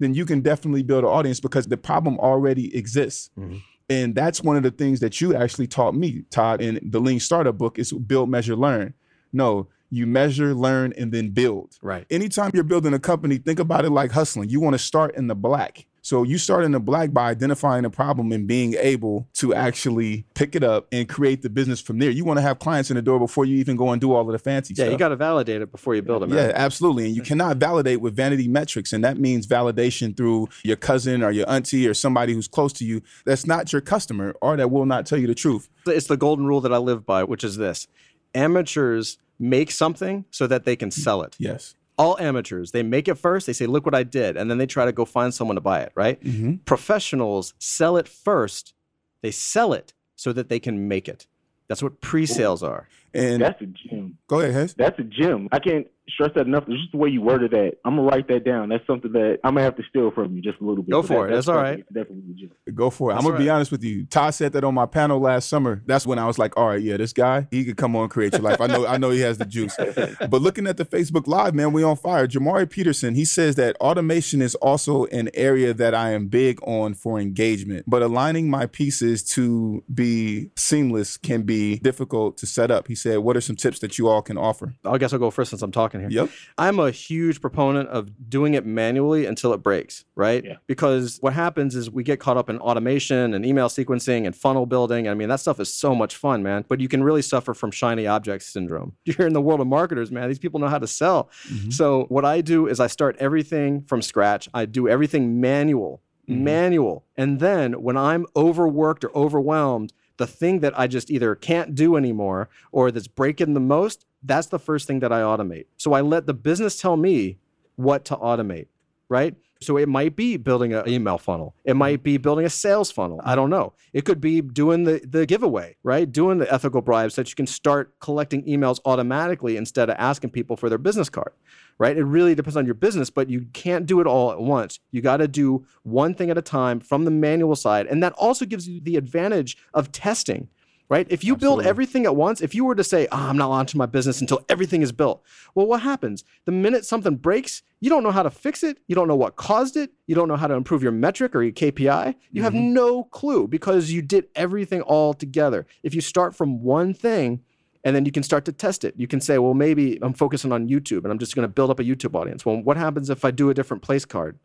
[0.00, 3.30] then you can definitely build an audience because the problem already exists.
[3.38, 3.58] Mm-hmm.
[3.90, 7.20] And that's one of the things that you actually taught me, Todd, in the Lean
[7.20, 8.94] Startup book is build, measure, learn.
[9.32, 11.78] No, you measure, learn, and then build.
[11.82, 12.06] Right.
[12.10, 14.48] Anytime you're building a company, think about it like hustling.
[14.50, 15.86] You want to start in the black.
[16.00, 20.24] So you start in the black by identifying a problem and being able to actually
[20.34, 22.08] pick it up and create the business from there.
[22.08, 24.22] You want to have clients in the door before you even go and do all
[24.22, 24.86] of the fancy Yeah, stuff.
[24.86, 26.32] Yeah, you got to validate it before you build them.
[26.32, 27.06] Yeah, absolutely.
[27.06, 28.94] And you cannot validate with vanity metrics.
[28.94, 32.86] And that means validation through your cousin or your auntie or somebody who's close to
[32.86, 35.68] you that's not your customer or that will not tell you the truth.
[35.86, 37.86] It's the golden rule that I live by, which is this
[38.34, 41.36] amateurs make something so that they can sell it.
[41.38, 41.74] Yes.
[41.96, 44.66] all amateurs they make it first they say look what i did and then they
[44.66, 46.54] try to go find someone to buy it right mm-hmm.
[46.64, 48.72] professionals sell it first
[49.20, 51.26] they sell it so that they can make it
[51.68, 52.88] That's what pre-sales are.
[53.14, 54.18] And That's a gem.
[54.28, 54.74] go ahead, Hez.
[54.74, 55.48] That's a gem.
[55.52, 56.64] I can't stress that enough.
[56.68, 57.74] It's just the way you worded that.
[57.84, 58.70] I'm gonna write that down.
[58.70, 60.90] That's something that I'm gonna have to steal from you just a little bit.
[60.90, 61.34] Go for that- it.
[61.36, 61.70] That's all perfect.
[61.70, 61.78] right.
[61.80, 62.74] It's Definitely a gem.
[62.74, 63.14] Go for it.
[63.14, 64.06] That's I'm gonna be honest with you.
[64.06, 65.82] Todd said that on my panel last summer.
[65.86, 68.32] That's when I was like, all right, yeah, this guy, he could come on create
[68.32, 68.58] your life.
[68.60, 69.76] I know, I know he has the juice.
[70.30, 72.26] But looking at the Facebook Live, man, we on fire.
[72.26, 76.94] Jamari Peterson, he says that automation is also an area that I am big on
[76.94, 77.84] for engagement.
[77.86, 82.88] But aligning my pieces to be seamless can be difficult to set up.
[82.88, 84.74] He said, What are some tips that you all can offer?
[84.84, 86.10] I guess I'll go first since I'm talking here.
[86.10, 86.30] Yep.
[86.58, 90.44] I'm a huge proponent of doing it manually until it breaks, right?
[90.44, 90.56] Yeah.
[90.66, 94.66] Because what happens is we get caught up in automation and email sequencing and funnel
[94.66, 95.08] building.
[95.08, 96.64] I mean, that stuff is so much fun, man.
[96.68, 98.94] But you can really suffer from shiny object syndrome.
[99.04, 100.28] You're in the world of marketers, man.
[100.28, 101.30] These people know how to sell.
[101.48, 101.70] Mm-hmm.
[101.70, 104.48] So what I do is I start everything from scratch.
[104.54, 106.44] I do everything manual, mm-hmm.
[106.44, 107.04] manual.
[107.16, 111.96] And then when I'm overworked or overwhelmed, the thing that I just either can't do
[111.96, 115.66] anymore or that's breaking the most, that's the first thing that I automate.
[115.76, 117.38] So I let the business tell me
[117.76, 118.66] what to automate,
[119.08, 119.34] right?
[119.60, 121.54] So it might be building an email funnel.
[121.64, 122.02] It might mm-hmm.
[122.04, 123.20] be building a sales funnel.
[123.24, 123.72] I don't know.
[123.92, 126.10] It could be doing the, the giveaway, right?
[126.10, 130.30] Doing the ethical bribes so that you can start collecting emails automatically instead of asking
[130.30, 131.32] people for their business card,
[131.78, 131.96] right?
[131.96, 134.78] It really depends on your business, but you can't do it all at once.
[134.92, 137.86] You got to do one thing at a time from the manual side.
[137.86, 140.48] And that also gives you the advantage of testing
[140.88, 141.06] right?
[141.10, 143.78] If you build everything at once, if you were to say, oh, I'm not launching
[143.78, 145.22] my business until everything is built,
[145.54, 146.24] well, what happens?
[146.44, 148.78] The minute something breaks, you don't know how to fix it.
[148.86, 149.90] You don't know what caused it.
[150.06, 152.14] You don't know how to improve your metric or your KPI.
[152.30, 152.72] You have mm-hmm.
[152.72, 155.66] no clue because you did everything all together.
[155.82, 157.42] If you start from one thing,
[157.84, 158.94] and then you can start to test it.
[158.96, 161.70] You can say, well, maybe I'm focusing on YouTube and I'm just going to build
[161.70, 162.44] up a YouTube audience.
[162.44, 164.38] Well, what happens if I do a different place card?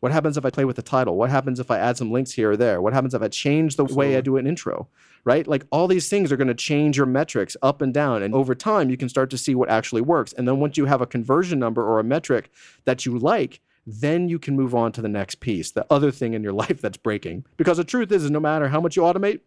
[0.00, 1.16] What happens if I play with the title?
[1.16, 2.80] What happens if I add some links here or there?
[2.80, 4.88] What happens if I change the way I do an intro?
[5.24, 5.46] Right?
[5.46, 8.22] Like all these things are going to change your metrics up and down.
[8.22, 10.32] And over time, you can start to see what actually works.
[10.32, 12.50] And then once you have a conversion number or a metric
[12.86, 16.32] that you like, then you can move on to the next piece, the other thing
[16.32, 17.44] in your life that's breaking.
[17.58, 19.40] Because the truth is, is no matter how much you automate,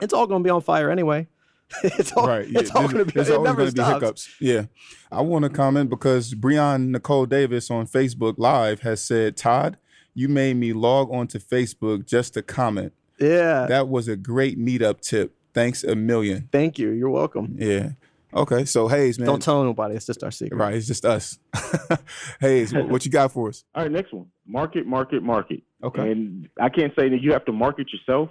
[0.00, 1.28] it's all going to be on fire anyway.
[1.84, 2.48] it's all, right.
[2.48, 2.60] Yeah.
[2.60, 4.28] it's all There's- going to be, there's it always never going to be hiccups.
[4.40, 4.64] Yeah.
[5.10, 9.76] I want to comment because Breon Nicole Davis on Facebook Live has said, Todd,
[10.14, 12.92] you made me log on to Facebook just to comment.
[13.18, 13.66] Yeah.
[13.66, 15.34] That was a great meetup tip.
[15.54, 16.48] Thanks a million.
[16.50, 16.90] Thank you.
[16.90, 17.56] You're welcome.
[17.58, 17.90] Yeah.
[18.34, 18.64] Okay.
[18.64, 19.26] So Hayes, man.
[19.26, 19.94] Don't tell nobody.
[19.94, 20.56] It's just our secret.
[20.56, 20.74] Right.
[20.74, 21.38] It's just us.
[22.40, 23.64] Hayes, wh- what you got for us?
[23.74, 24.26] All right, next one.
[24.46, 25.62] Market, market, market.
[25.82, 26.10] Okay.
[26.12, 28.30] And I can't say that you have to market yourself,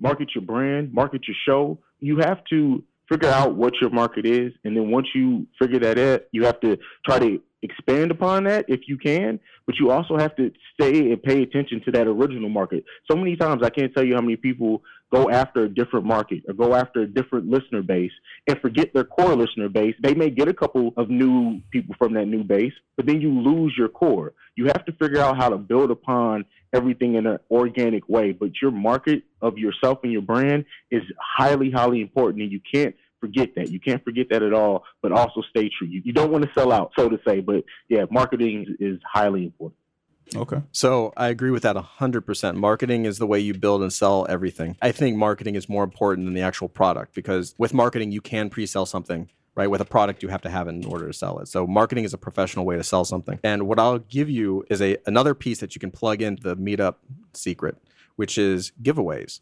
[0.00, 1.78] market your brand, market your show.
[2.00, 5.98] You have to figure out what your market is, and then once you figure that
[5.98, 9.38] out, you have to try to expand upon that if you can.
[9.66, 12.84] But you also have to stay and pay attention to that original market.
[13.10, 14.82] So many times, I can't tell you how many people
[15.12, 18.12] go after a different market or go after a different listener base
[18.46, 19.94] and forget their core listener base.
[20.02, 23.30] They may get a couple of new people from that new base, but then you
[23.30, 24.32] lose your core.
[24.56, 28.32] You have to figure out how to build upon everything in an organic way.
[28.32, 32.94] But your market of yourself and your brand is highly, highly important, and you can't
[33.20, 33.70] forget that.
[33.70, 35.86] You can't forget that at all, but also stay true.
[35.86, 39.00] You, you don't want to sell out, so to say, but yeah, marketing is, is
[39.10, 39.76] highly important.
[40.34, 40.62] Okay.
[40.72, 42.54] So I agree with that 100%.
[42.54, 44.76] Marketing is the way you build and sell everything.
[44.80, 48.48] I think marketing is more important than the actual product because with marketing, you can
[48.48, 49.28] pre sell something.
[49.56, 51.48] Right, with a product, you have to have in order to sell it.
[51.48, 53.38] So, marketing is a professional way to sell something.
[53.42, 56.56] And what I'll give you is a another piece that you can plug into the
[56.56, 56.94] Meetup
[57.34, 57.76] secret,
[58.16, 59.40] which is giveaways.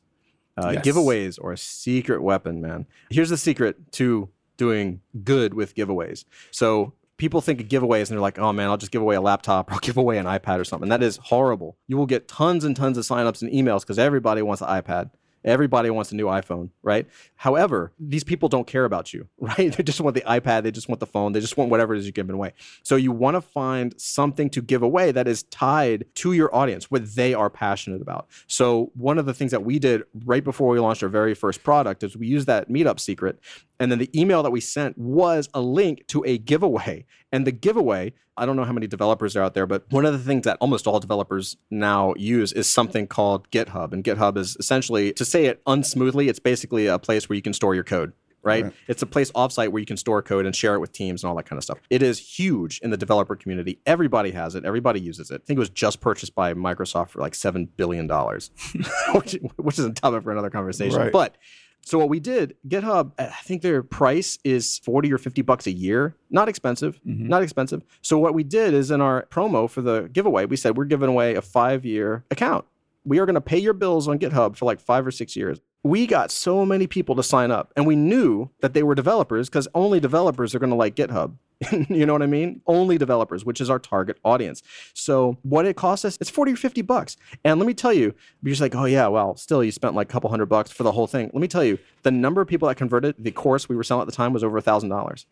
[0.56, 0.84] Uh, Yes.
[0.84, 2.86] Giveaways are a secret weapon, man.
[3.10, 6.24] Here's the secret to doing good with giveaways.
[6.50, 9.20] So people think of giveaways and they're like, oh man, I'll just give away a
[9.20, 10.88] laptop or I'll give away an iPad or something.
[10.88, 11.76] That is horrible.
[11.86, 15.10] You will get tons and tons of signups and emails because everybody wants an iPad.
[15.44, 17.06] Everybody wants a new iPhone, right?
[17.36, 19.74] However, these people don't care about you, right?
[19.74, 21.98] They just want the iPad, they just want the phone, they just want whatever it
[21.98, 22.52] is you're giving away.
[22.82, 26.90] So you want to find something to give away that is tied to your audience,
[26.90, 28.28] what they are passionate about.
[28.46, 31.62] So one of the things that we did right before we launched our very first
[31.62, 33.40] product is we used that meetup secret
[33.80, 37.06] and then the email that we sent was a link to a giveaway.
[37.30, 40.12] And the giveaway, I don't know how many developers are out there, but one of
[40.12, 43.92] the things that almost all developers now use is something called GitHub.
[43.92, 47.52] And GitHub is essentially, to say it unsmoothly, it's basically a place where you can
[47.52, 48.12] store your code.
[48.40, 48.64] Right?
[48.64, 48.72] Right.
[48.86, 51.28] It's a place offsite where you can store code and share it with teams and
[51.28, 51.78] all that kind of stuff.
[51.90, 53.80] It is huge in the developer community.
[53.84, 54.64] Everybody has it.
[54.64, 55.42] Everybody uses it.
[55.42, 58.52] I think it was just purchased by Microsoft for like seven billion dollars,
[59.12, 60.98] which, which is a topic for another conversation.
[60.98, 61.12] Right.
[61.12, 61.36] But
[61.82, 65.72] so what we did, GitHub, I think their price is 40 or 50 bucks a
[65.72, 66.14] year.
[66.30, 67.00] Not expensive.
[67.06, 67.28] Mm-hmm.
[67.28, 67.82] Not expensive.
[68.02, 71.08] So what we did is in our promo for the giveaway, we said we're giving
[71.08, 72.66] away a five-year account.
[73.04, 75.60] We are going to pay your bills on GitHub for like five or six years.
[75.82, 79.48] we got so many people to sign up and we knew that they were developers
[79.48, 81.36] because only developers are going to like GitHub.
[81.88, 82.60] you know what I mean?
[82.66, 84.62] Only developers, which is our target audience.
[84.94, 87.16] So what it cost us, it's 40 or 50 bucks.
[87.44, 90.08] And let me tell you, you're just like, oh yeah, well, still you spent like
[90.08, 91.30] a couple hundred bucks for the whole thing.
[91.32, 94.02] Let me tell you, the number of people that converted the course we were selling
[94.02, 95.26] at the time was over a thousand dollars.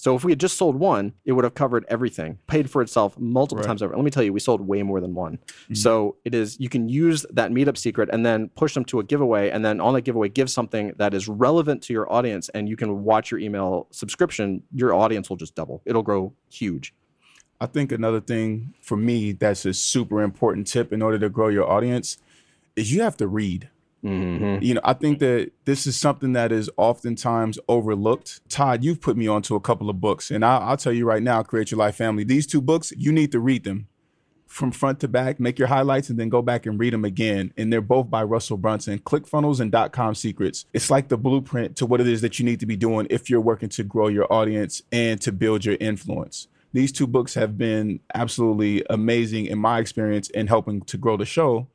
[0.00, 3.18] So if we had just sold one, it would have covered everything, paid for itself
[3.18, 3.66] multiple Right.
[3.66, 3.94] times over.
[3.94, 5.38] Let me tell you, we sold way more than one.
[5.68, 5.74] Hmm.
[5.74, 9.04] So it is you can use that meetup secret and then push them to a
[9.04, 12.66] giveaway, and then on that giveaway, give something that is relevant to your audience, and
[12.66, 14.62] you can watch your email subscription.
[14.72, 15.82] Your audience will just double.
[15.84, 16.94] It'll grow huge.
[17.60, 21.48] I think another thing for me that's a super important tip in order to grow
[21.48, 22.16] your audience
[22.74, 23.68] is you have to read.
[24.04, 24.62] Mm-hmm.
[24.62, 28.40] You know, I think that this is something that is oftentimes overlooked.
[28.48, 31.22] Todd, you've put me onto a couple of books, and I'll, I'll tell you right
[31.22, 33.88] now, Create Your Life Family, these two books, you need to read them
[34.46, 37.52] from front to back, make your highlights, and then go back and read them again.
[37.56, 40.66] And they're both by Russell Brunson, ClickFunnels and Dot Com Secrets.
[40.72, 43.30] It's like the blueprint to what it is that you need to be doing if
[43.30, 46.48] you're working to grow your audience and to build your influence.
[46.72, 51.26] These two books have been absolutely amazing in my experience in helping to grow the
[51.26, 51.68] show.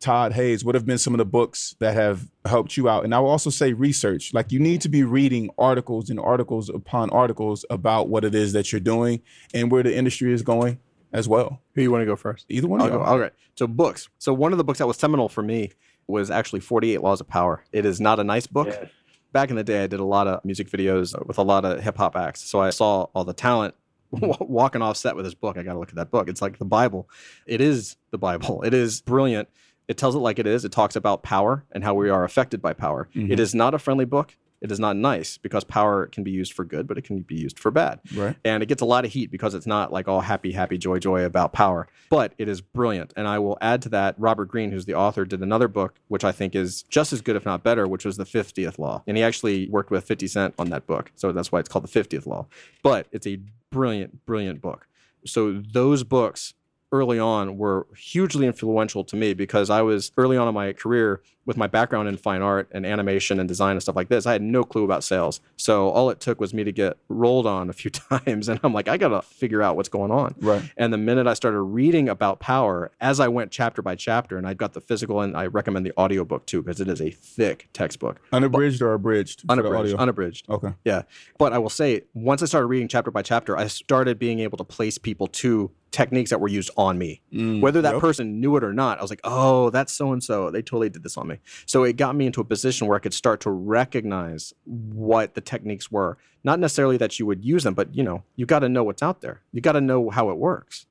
[0.00, 3.04] Todd Hayes, what have been some of the books that have helped you out?
[3.04, 4.34] And I will also say research.
[4.34, 8.52] Like you need to be reading articles and articles upon articles about what it is
[8.52, 9.22] that you're doing
[9.54, 10.78] and where the industry is going
[11.12, 11.60] as well.
[11.74, 12.46] Who you want to go first?
[12.48, 13.02] Either one I'll of go.
[13.02, 13.32] All right.
[13.54, 14.08] So books.
[14.18, 15.72] So one of the books that was seminal for me
[16.06, 17.64] was actually 48 Laws of Power.
[17.72, 18.68] It is not a nice book.
[18.68, 18.90] Yes.
[19.32, 21.82] Back in the day, I did a lot of music videos with a lot of
[21.82, 22.42] hip hop acts.
[22.48, 23.74] So I saw all the talent
[24.10, 25.56] walking off set with this book.
[25.56, 26.28] I got to look at that book.
[26.28, 27.08] It's like the Bible.
[27.46, 28.62] It is the Bible.
[28.62, 29.48] It is brilliant.
[29.88, 30.64] It tells it like it is.
[30.64, 33.08] It talks about power and how we are affected by power.
[33.14, 33.32] Mm-hmm.
[33.32, 34.36] It is not a friendly book.
[34.60, 37.34] It is not nice because power can be used for good, but it can be
[37.34, 38.00] used for bad.
[38.14, 38.36] Right.
[38.44, 40.98] And it gets a lot of heat because it's not like all happy, happy, joy,
[40.98, 41.88] joy about power.
[42.08, 43.12] But it is brilliant.
[43.16, 46.24] And I will add to that, Robert Greene, who's the author, did another book, which
[46.24, 49.02] I think is just as good, if not better, which was The 50th Law.
[49.06, 51.12] And he actually worked with 50 Cent on that book.
[51.16, 52.46] So that's why it's called The 50th Law.
[52.82, 53.38] But it's a
[53.70, 54.88] brilliant, brilliant book.
[55.26, 56.54] So those books
[56.92, 61.22] early on were hugely influential to me because I was early on in my career
[61.44, 64.26] with my background in fine art and animation and design and stuff like this.
[64.26, 65.40] I had no clue about sales.
[65.56, 68.74] So all it took was me to get rolled on a few times and I'm
[68.74, 70.34] like, I got to figure out what's going on.
[70.40, 70.62] Right.
[70.76, 74.46] And the minute I started reading about power, as I went chapter by chapter, and
[74.46, 77.68] I got the physical, and I recommend the audiobook too, because it is a thick
[77.72, 78.20] textbook.
[78.32, 79.44] Unabridged or abridged?
[79.48, 79.94] Unabridged.
[79.94, 80.48] Unabridged.
[80.48, 80.74] Okay.
[80.84, 81.02] Yeah.
[81.38, 84.58] But I will say, once I started reading chapter by chapter, I started being able
[84.58, 87.22] to place people to techniques that were used on me.
[87.32, 88.00] Mm, Whether that yep.
[88.02, 90.50] person knew it or not, I was like, oh, that's so and so.
[90.50, 91.38] They totally did this on me.
[91.64, 95.40] So it got me into a position where I could start to recognize what the
[95.40, 96.18] techniques were.
[96.44, 99.02] Not necessarily that you would use them, but you know, you got to know what's
[99.02, 99.40] out there.
[99.52, 100.86] You got to know how it works.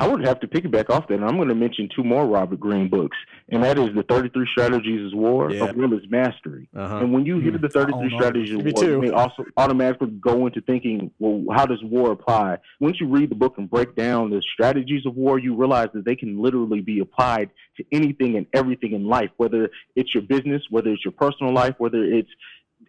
[0.00, 2.60] I would have to piggyback off that, and I'm going to mention two more Robert
[2.60, 3.16] Greene books,
[3.48, 5.64] and that is the 33 Strategies of War Yeah.
[5.64, 6.68] of Will is Mastery.
[6.74, 6.98] Uh-huh.
[6.98, 8.90] And when you hear the 33 own all Strategies of Me War, too.
[8.92, 12.58] you may also automatically go into thinking, well, how does war apply?
[12.78, 16.04] Once you read the book and break down the strategies of war, you realize that
[16.04, 20.62] they can literally be applied to anything and everything in life, whether it's your business,
[20.70, 22.30] whether it's your personal life, whether it's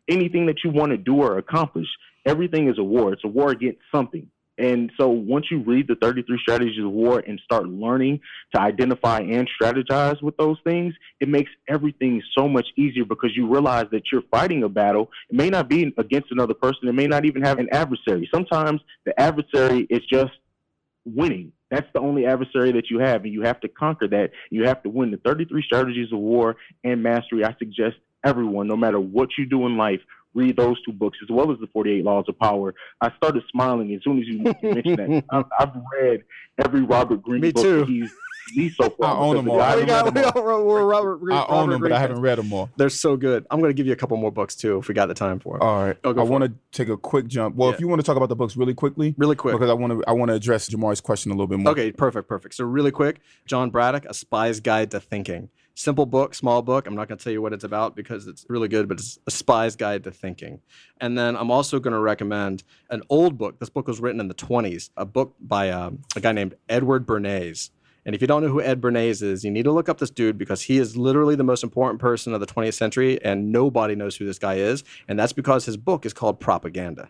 [0.08, 1.88] anything that you want to do or accomplish.
[2.26, 3.14] Everything is a war.
[3.14, 4.28] It's a war against something.
[4.60, 8.20] And so once you read the 33 strategies of war and start learning
[8.54, 13.48] to identify and strategize with those things, it makes everything so much easier because you
[13.48, 15.10] realize that you're fighting a battle.
[15.30, 16.90] It may not be against another person.
[16.90, 18.30] It may not even have an adversary.
[18.34, 20.34] Sometimes the adversary is just
[21.06, 21.54] winning.
[21.72, 24.32] That's the only adversary that you have, and you have to conquer that.
[24.50, 27.46] You have to win the 33 strategies of war and mastery.
[27.46, 27.96] I suggest
[28.26, 30.02] everyone, no matter what you do in life,
[30.36, 32.74] read those two books as well as the 48 Laws of Power.
[33.02, 35.24] I started smiling as soon as you mentioned that.
[35.32, 36.24] I've, I've read
[36.64, 37.86] every Robert Greene Me book too.
[37.86, 38.12] he's
[38.56, 39.16] released so far.
[39.16, 39.58] I own them all.
[39.58, 41.88] guy- I we got, we them got, we're Robert, Greene- I own Robert them, but
[41.88, 42.70] Greene I haven't read them all.
[42.78, 43.46] They're so good.
[43.52, 45.40] I'm going to give you a couple more books too if we got the time
[45.40, 45.62] for it.
[45.62, 45.98] All right.
[46.04, 47.56] Oh, go I want to take a quick jump.
[47.56, 49.54] Well, if you want to talk about the books really quickly, Really quick.
[49.56, 51.72] because I want to I want to address Jamari's question a little bit more.
[51.74, 52.54] Okay, perfect, perfect.
[52.56, 55.50] So really quick, John Braddock, A Spy's Guide to Thinking.
[55.80, 56.88] Simple book, small book.
[56.88, 59.18] I'm not going to tell you what it's about because it's really good, but it's
[59.28, 60.60] A Spy's Guide to Thinking.
[61.00, 63.60] And then I'm also going to recommend an old book.
[63.60, 67.08] This book was written in the 20s, a book by um, a guy named Edward
[67.08, 67.70] Bernays.
[68.06, 70.10] And if you don't know who Ed Bernays is, you need to look up this
[70.10, 73.96] dude because he is literally the most important person of the 20th century, and nobody
[73.96, 74.84] knows who this guy is.
[75.08, 77.10] And that's because his book is called Propaganda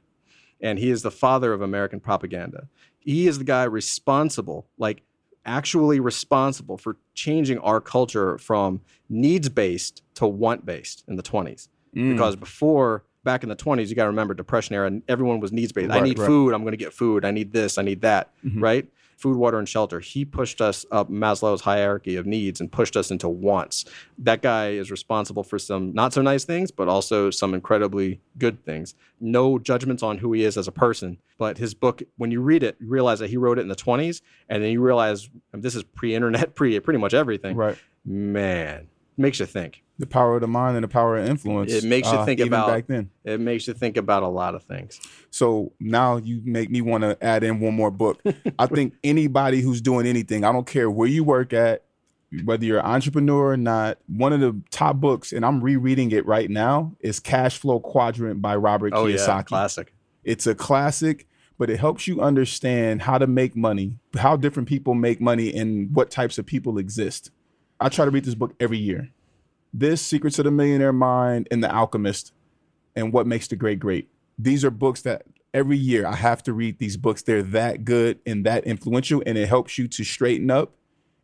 [0.62, 2.68] and he is the father of American propaganda.
[3.00, 5.04] He is the guy responsible, like
[5.50, 11.68] actually responsible for changing our culture from needs based to want based in the 20s.
[11.96, 12.14] Mm.
[12.14, 15.52] Because before, back in the 20s, you got to remember depression era, and everyone was
[15.52, 15.92] needs based.
[15.92, 16.28] I need right.
[16.28, 17.26] food, I'm going to get food.
[17.26, 18.62] I need this, I need that, Mhm.
[18.62, 18.86] right?
[19.20, 20.00] Food, water, and shelter.
[20.00, 23.84] He pushed us up Maslow's hierarchy of needs and pushed us into wants.
[24.18, 28.64] That guy is responsible for some not so nice things, but also some incredibly good
[28.64, 28.96] things.
[29.20, 32.64] No judgments on who he is as a person, but his book, when you read
[32.64, 35.76] it, you realize that he wrote it in the 20s, and then you realize this
[35.76, 37.58] is pre-internet, pre pretty much everything.
[37.58, 37.78] Right.
[38.06, 39.84] Man, makes you think.
[40.00, 41.74] The power of the mind and the power of influence.
[41.74, 43.10] It makes you uh, think about back then.
[43.26, 45.00] It makes you think about a lot of things.
[45.30, 48.22] So now you make me want to add in one more book.
[48.58, 51.84] I think anybody who's doing anything, I don't care where you work at,
[52.46, 56.26] whether you're an entrepreneur or not, one of the top books, and I'm rereading it
[56.26, 59.46] right now, is Cash Flow Quadrant by Robert Oh yeah, Kiyosaki.
[59.48, 59.94] classic.
[60.24, 61.28] It's a classic,
[61.58, 65.94] but it helps you understand how to make money, how different people make money, and
[65.94, 67.32] what types of people exist.
[67.82, 69.10] I try to read this book every year.
[69.74, 72.34] This, Secrets of the Millionaire Mind, and The Alchemist,
[72.96, 74.10] and What Makes the Great Great.
[74.38, 77.22] These are books that every year I have to read these books.
[77.22, 80.74] They're that good and that influential, and it helps you to straighten up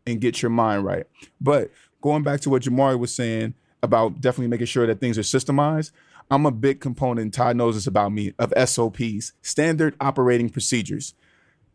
[0.06, 1.08] and get your mind right.
[1.42, 1.72] But
[2.02, 5.92] going back to what Jamari was saying about definitely making sure that things are systemized,
[6.30, 11.14] I'm a big component, Todd knows this about me, of SOPs, standard operating procedures.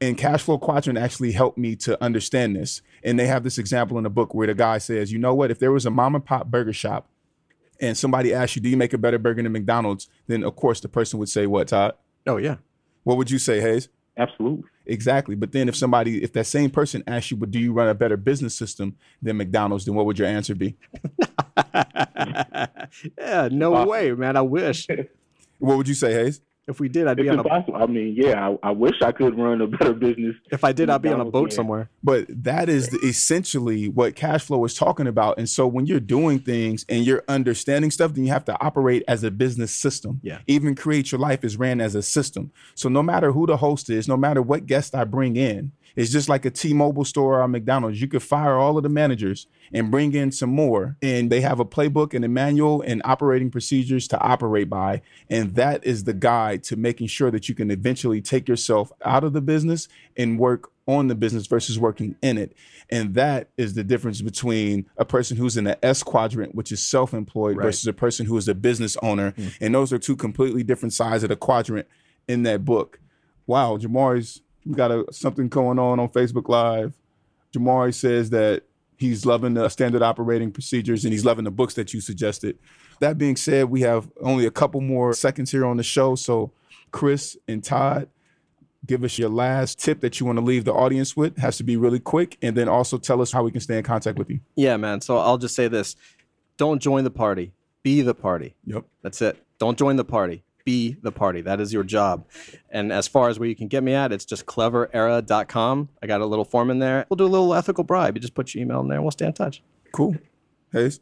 [0.01, 2.81] And cash flow quadrant actually helped me to understand this.
[3.05, 5.51] And they have this example in the book where the guy says, you know what,
[5.51, 7.09] if there was a mom and pop burger shop
[7.81, 10.09] and somebody asked you, do you make a better burger than McDonald's?
[10.27, 11.95] Then of course the person would say, what, Todd?
[12.27, 12.57] Oh yeah.
[13.05, 13.89] What would you say, Hayes?
[14.17, 14.65] Absolutely.
[14.87, 15.35] Exactly.
[15.35, 17.95] But then if somebody, if that same person asked you, but do you run a
[17.95, 20.77] better business system than McDonald's, then what would your answer be?
[23.19, 24.37] yeah, no uh, way, man.
[24.37, 24.87] I wish.
[25.59, 26.41] What would you say, Hayes?
[26.71, 27.43] If we did, I'd be It's on a.
[27.43, 27.77] impossible.
[27.77, 30.37] I mean, yeah, I, I wish I could run a better business.
[30.53, 31.57] If I did, I'd be on a boat yeah.
[31.57, 31.91] somewhere.
[32.03, 35.39] But that is the, essentially what cash flow is talking about.
[35.39, 39.03] And so when you're doing things and you're understanding stuff, then you have to operate
[39.09, 40.21] as a business system.
[40.23, 40.39] Yeah.
[40.47, 42.53] Even create your life is ran as a system.
[42.77, 46.11] So no matter who the host is, no matter what guest I bring in, it's
[46.11, 48.01] just like a T-Mobile store or a McDonald's.
[48.01, 50.97] You could fire all of the managers and bring in some more.
[51.03, 55.03] And they have a playbook and a manual and operating procedures to operate by.
[55.29, 59.25] And that is the guide to making sure that you can eventually take yourself out
[59.25, 62.53] of the business and work on the business versus working in it.
[62.91, 66.81] And that is the difference between a person who's in the S quadrant, which is
[66.85, 67.67] self employed, Right.
[67.67, 69.33] versus a person who is a business owner.
[69.33, 69.53] Mm.
[69.61, 71.87] And those are two completely different sides of the quadrant
[72.27, 72.99] in that book.
[73.47, 76.95] Wow, Jamari's we got a, something going on on Facebook Live.
[77.53, 78.63] Jamari says that
[78.97, 82.59] he's loving the standard operating procedures and he's loving the books that you suggested.
[83.01, 86.15] That being said, we have only a couple more seconds here on the show.
[86.15, 86.53] So,
[86.93, 88.09] Chris and Todd,
[88.87, 91.39] give us your last tip that you want to leave the audience with.
[91.39, 92.37] Has to be really quick.
[92.43, 94.41] And then also tell us how we can stay in contact with you.
[94.55, 95.01] Yeah, man.
[95.01, 95.97] So I'll just say this:
[96.59, 97.53] don't join the party.
[97.83, 98.55] Be the party.
[98.67, 98.85] Yep.
[99.03, 99.43] That's it.
[99.59, 100.45] Don't join the party.
[100.71, 101.41] Be the party.
[101.41, 102.27] That is your job.
[102.71, 105.89] And as far as where you can get me at, it's just cleverera.com.
[106.01, 107.07] I got a little form in there.
[107.09, 108.17] We'll do a little ethical bribe.
[108.17, 109.65] You just put your email in there and we'll stay in touch.
[109.91, 110.17] Cool.
[110.73, 111.01] Hayes.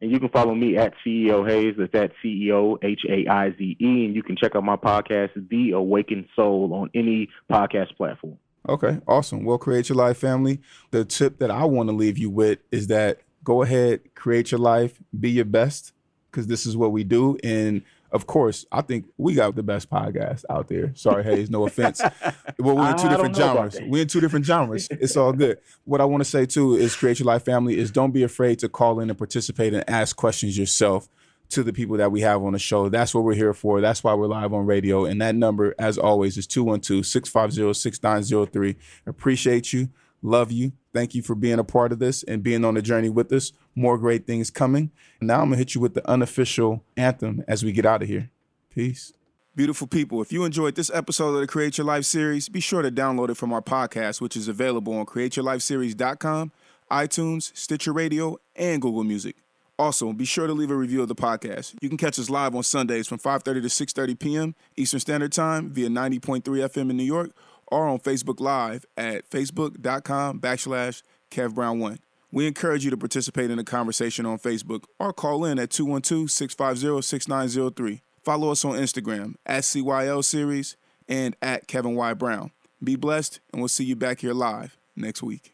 [0.00, 1.74] And you can follow me at CEO Haize.
[1.76, 4.04] That's at CEO H A I Z E.
[4.04, 8.38] And you can check out my podcast, The Awakened Soul, on any podcast platform.
[8.68, 9.44] Okay, awesome.
[9.44, 10.60] Well, create your life, family.
[10.92, 14.60] The tip that I want to leave you with is that go ahead, create your
[14.60, 15.92] life, be your best,
[16.30, 17.36] because this is what we do.
[17.42, 20.92] And of course, I think we got the best podcast out there.
[20.94, 22.00] Sorry, Hayes, no offense.
[22.58, 23.90] well, we're in two I different don't know about genres.
[23.90, 24.88] We're in two different genres.
[24.90, 25.58] It's all good.
[25.84, 27.78] What I want to say too is create your life, family.
[27.78, 31.08] Is don't be afraid to call in and participate and ask questions yourself
[31.50, 32.88] to the people that we have on the show.
[32.88, 33.80] That's what we're here for.
[33.80, 35.04] That's why we're live on radio.
[35.04, 38.76] And that number, as always, is 212 650 6903.
[39.06, 39.88] Appreciate you.
[40.22, 40.72] Love you.
[40.92, 43.52] Thank you for being a part of this and being on the journey with us.
[43.74, 44.90] More great things coming.
[45.20, 48.08] Now I'm going to hit you with the unofficial anthem as we get out of
[48.08, 48.30] here.
[48.74, 49.12] Peace.
[49.54, 52.80] Beautiful people, if you enjoyed this episode of the Create Your Life series, be sure
[52.80, 56.52] to download it from our podcast, which is available on createyourlifeseries.com,
[56.92, 59.34] iTunes, Stitcher Radio, and Google Music.
[59.76, 61.74] Also, be sure to leave a review of the podcast.
[61.80, 64.54] You can catch us live on Sundays from 5:30 to 6:30 p.m.
[64.76, 67.30] Eastern Standard Time via 90.3 FM in New York
[67.67, 71.99] or on Facebook Live at facebook.com backslash Kev Brown 1.
[72.31, 78.01] We encourage you to participate in the conversation on Facebook or call in at 212-650-6903.
[78.23, 80.75] Follow us on Instagram at CYL Series
[81.07, 82.13] and at Kevin Y.
[82.13, 82.51] Brown.
[82.83, 85.53] Be blessed, and we'll see you back here live next week.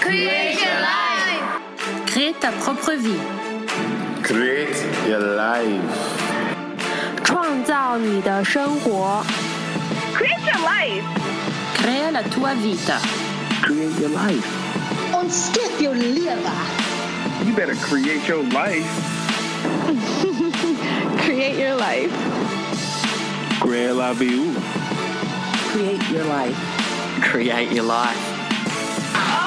[0.00, 1.60] Create your life.
[2.06, 3.18] Crée ta propre vie，
[4.22, 4.74] Create
[5.08, 5.82] your life.
[7.24, 9.24] 创造你的生活。
[10.15, 11.03] Create your life.
[11.77, 12.99] Crea la tua vita.
[13.61, 14.45] Create your life.
[15.13, 16.59] Und skip your liver.
[17.45, 18.87] You better create your life.
[21.25, 22.11] Create your life.
[23.59, 24.53] Crea la vie.
[25.71, 26.57] Create your life.
[27.21, 29.44] Create your life.